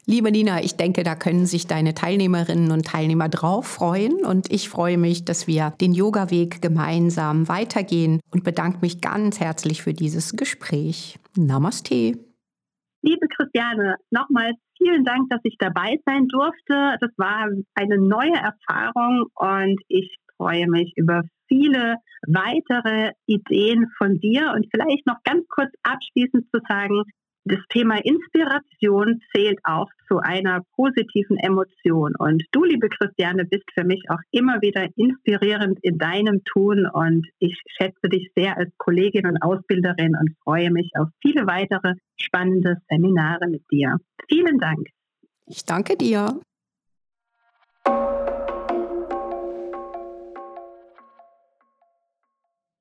Liebe 0.07 0.31
Nina, 0.31 0.63
ich 0.63 0.77
denke, 0.77 1.03
da 1.03 1.15
können 1.15 1.47
sich 1.47 1.67
deine 1.67 1.95
Teilnehmerinnen 1.95 2.71
und 2.73 2.87
Teilnehmer 2.87 3.29
drauf 3.29 3.67
freuen 3.67 4.25
und 4.25 4.53
ich 4.53 4.69
freue 4.69 4.99
mich, 4.99 5.25
dass 5.25 5.47
wir 5.47 5.73
den 5.81 5.95
Yoga-Weg 5.95 6.61
gemeinsam 6.61 7.49
weitergehen 7.49 8.21
und 8.31 8.45
bedanke 8.45 8.79
mich 8.83 9.01
ganz 9.01 9.41
herzlich 9.41 9.83
für 9.83 9.95
dieses 9.95 10.37
Gespräch. 10.37 11.19
Namaste. 11.37 12.19
Liebe 13.03 13.29
Christiane, 13.29 13.97
nochmals 14.11 14.57
vielen 14.79 15.05
Dank, 15.05 15.31
dass 15.31 15.41
ich 15.45 15.57
dabei 15.59 15.99
sein 16.07 16.29
durfte. 16.29 16.97
Das 17.01 17.11
war 17.17 17.49
eine 17.75 17.99
neue 17.99 18.35
Erfahrung 18.35 19.27
und 19.35 19.81
ich 19.89 20.17
freue 20.37 20.69
mich 20.69 20.93
über 20.97 21.23
viele 21.49 21.97
weitere 22.27 23.13
Ideen 23.27 23.91
von 23.99 24.19
dir 24.19 24.53
und 24.55 24.67
vielleicht 24.71 25.07
noch 25.07 25.23
ganz 25.25 25.47
kurz 25.49 25.71
abschließend 25.83 26.47
zu 26.51 26.61
sagen, 26.69 27.05
das 27.45 27.61
Thema 27.69 27.99
Inspiration 28.03 29.21
zählt 29.35 29.59
auch 29.65 29.89
zu 30.09 30.19
einer 30.19 30.63
positiven 30.77 31.37
Emotion. 31.37 32.15
Und 32.19 32.43
du, 32.53 32.65
liebe 32.65 32.89
Christiane, 32.89 33.45
bist 33.45 33.65
für 33.75 33.85
mich 33.85 34.03
auch 34.09 34.21
immer 34.31 34.63
wieder 34.63 34.89
inspirierend 34.97 35.79
in 35.83 35.99
deinem 35.99 36.43
Tun. 36.45 36.87
Und 36.87 37.27
ich 37.39 37.61
schätze 37.77 38.09
dich 38.09 38.31
sehr 38.35 38.57
als 38.57 38.71
Kollegin 38.79 39.27
und 39.27 39.43
Ausbilderin 39.43 40.17
und 40.19 40.35
freue 40.43 40.71
mich 40.71 40.91
auf 40.99 41.09
viele 41.21 41.47
weitere 41.47 41.95
spannende 42.17 42.79
Seminare 42.89 43.47
mit 43.49 43.63
dir. 43.71 43.97
Vielen 44.29 44.59
Dank. 44.59 44.89
Ich 45.47 45.65
danke 45.65 45.97
dir. 45.97 46.41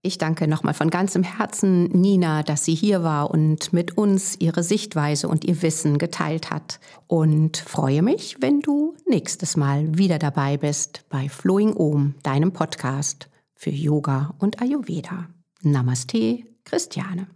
Ich 0.05 0.17
danke 0.17 0.49
nochmal 0.49 0.73
von 0.73 0.89
ganzem 0.89 1.23
Herzen 1.23 1.85
Nina, 1.85 2.43
dass 2.43 2.65
sie 2.65 2.75
hier 2.75 3.03
war 3.03 3.31
und 3.31 3.71
mit 3.71 3.97
uns 3.97 4.35
ihre 4.37 4.61
Sichtweise 4.61 5.29
und 5.29 5.45
ihr 5.45 5.61
Wissen 5.61 5.97
geteilt 5.97 6.51
hat. 6.51 6.81
Und 7.07 7.55
freue 7.55 8.01
mich, 8.01 8.35
wenn 8.41 8.59
du 8.59 8.95
nächstes 9.07 9.55
Mal 9.55 9.97
wieder 9.97 10.19
dabei 10.19 10.57
bist 10.57 11.05
bei 11.07 11.29
Flowing 11.29 11.77
Om, 11.77 12.15
deinem 12.21 12.51
Podcast 12.51 13.29
für 13.55 13.69
Yoga 13.69 14.35
und 14.39 14.61
Ayurveda. 14.61 15.29
Namaste, 15.61 16.43
Christiane. 16.65 17.27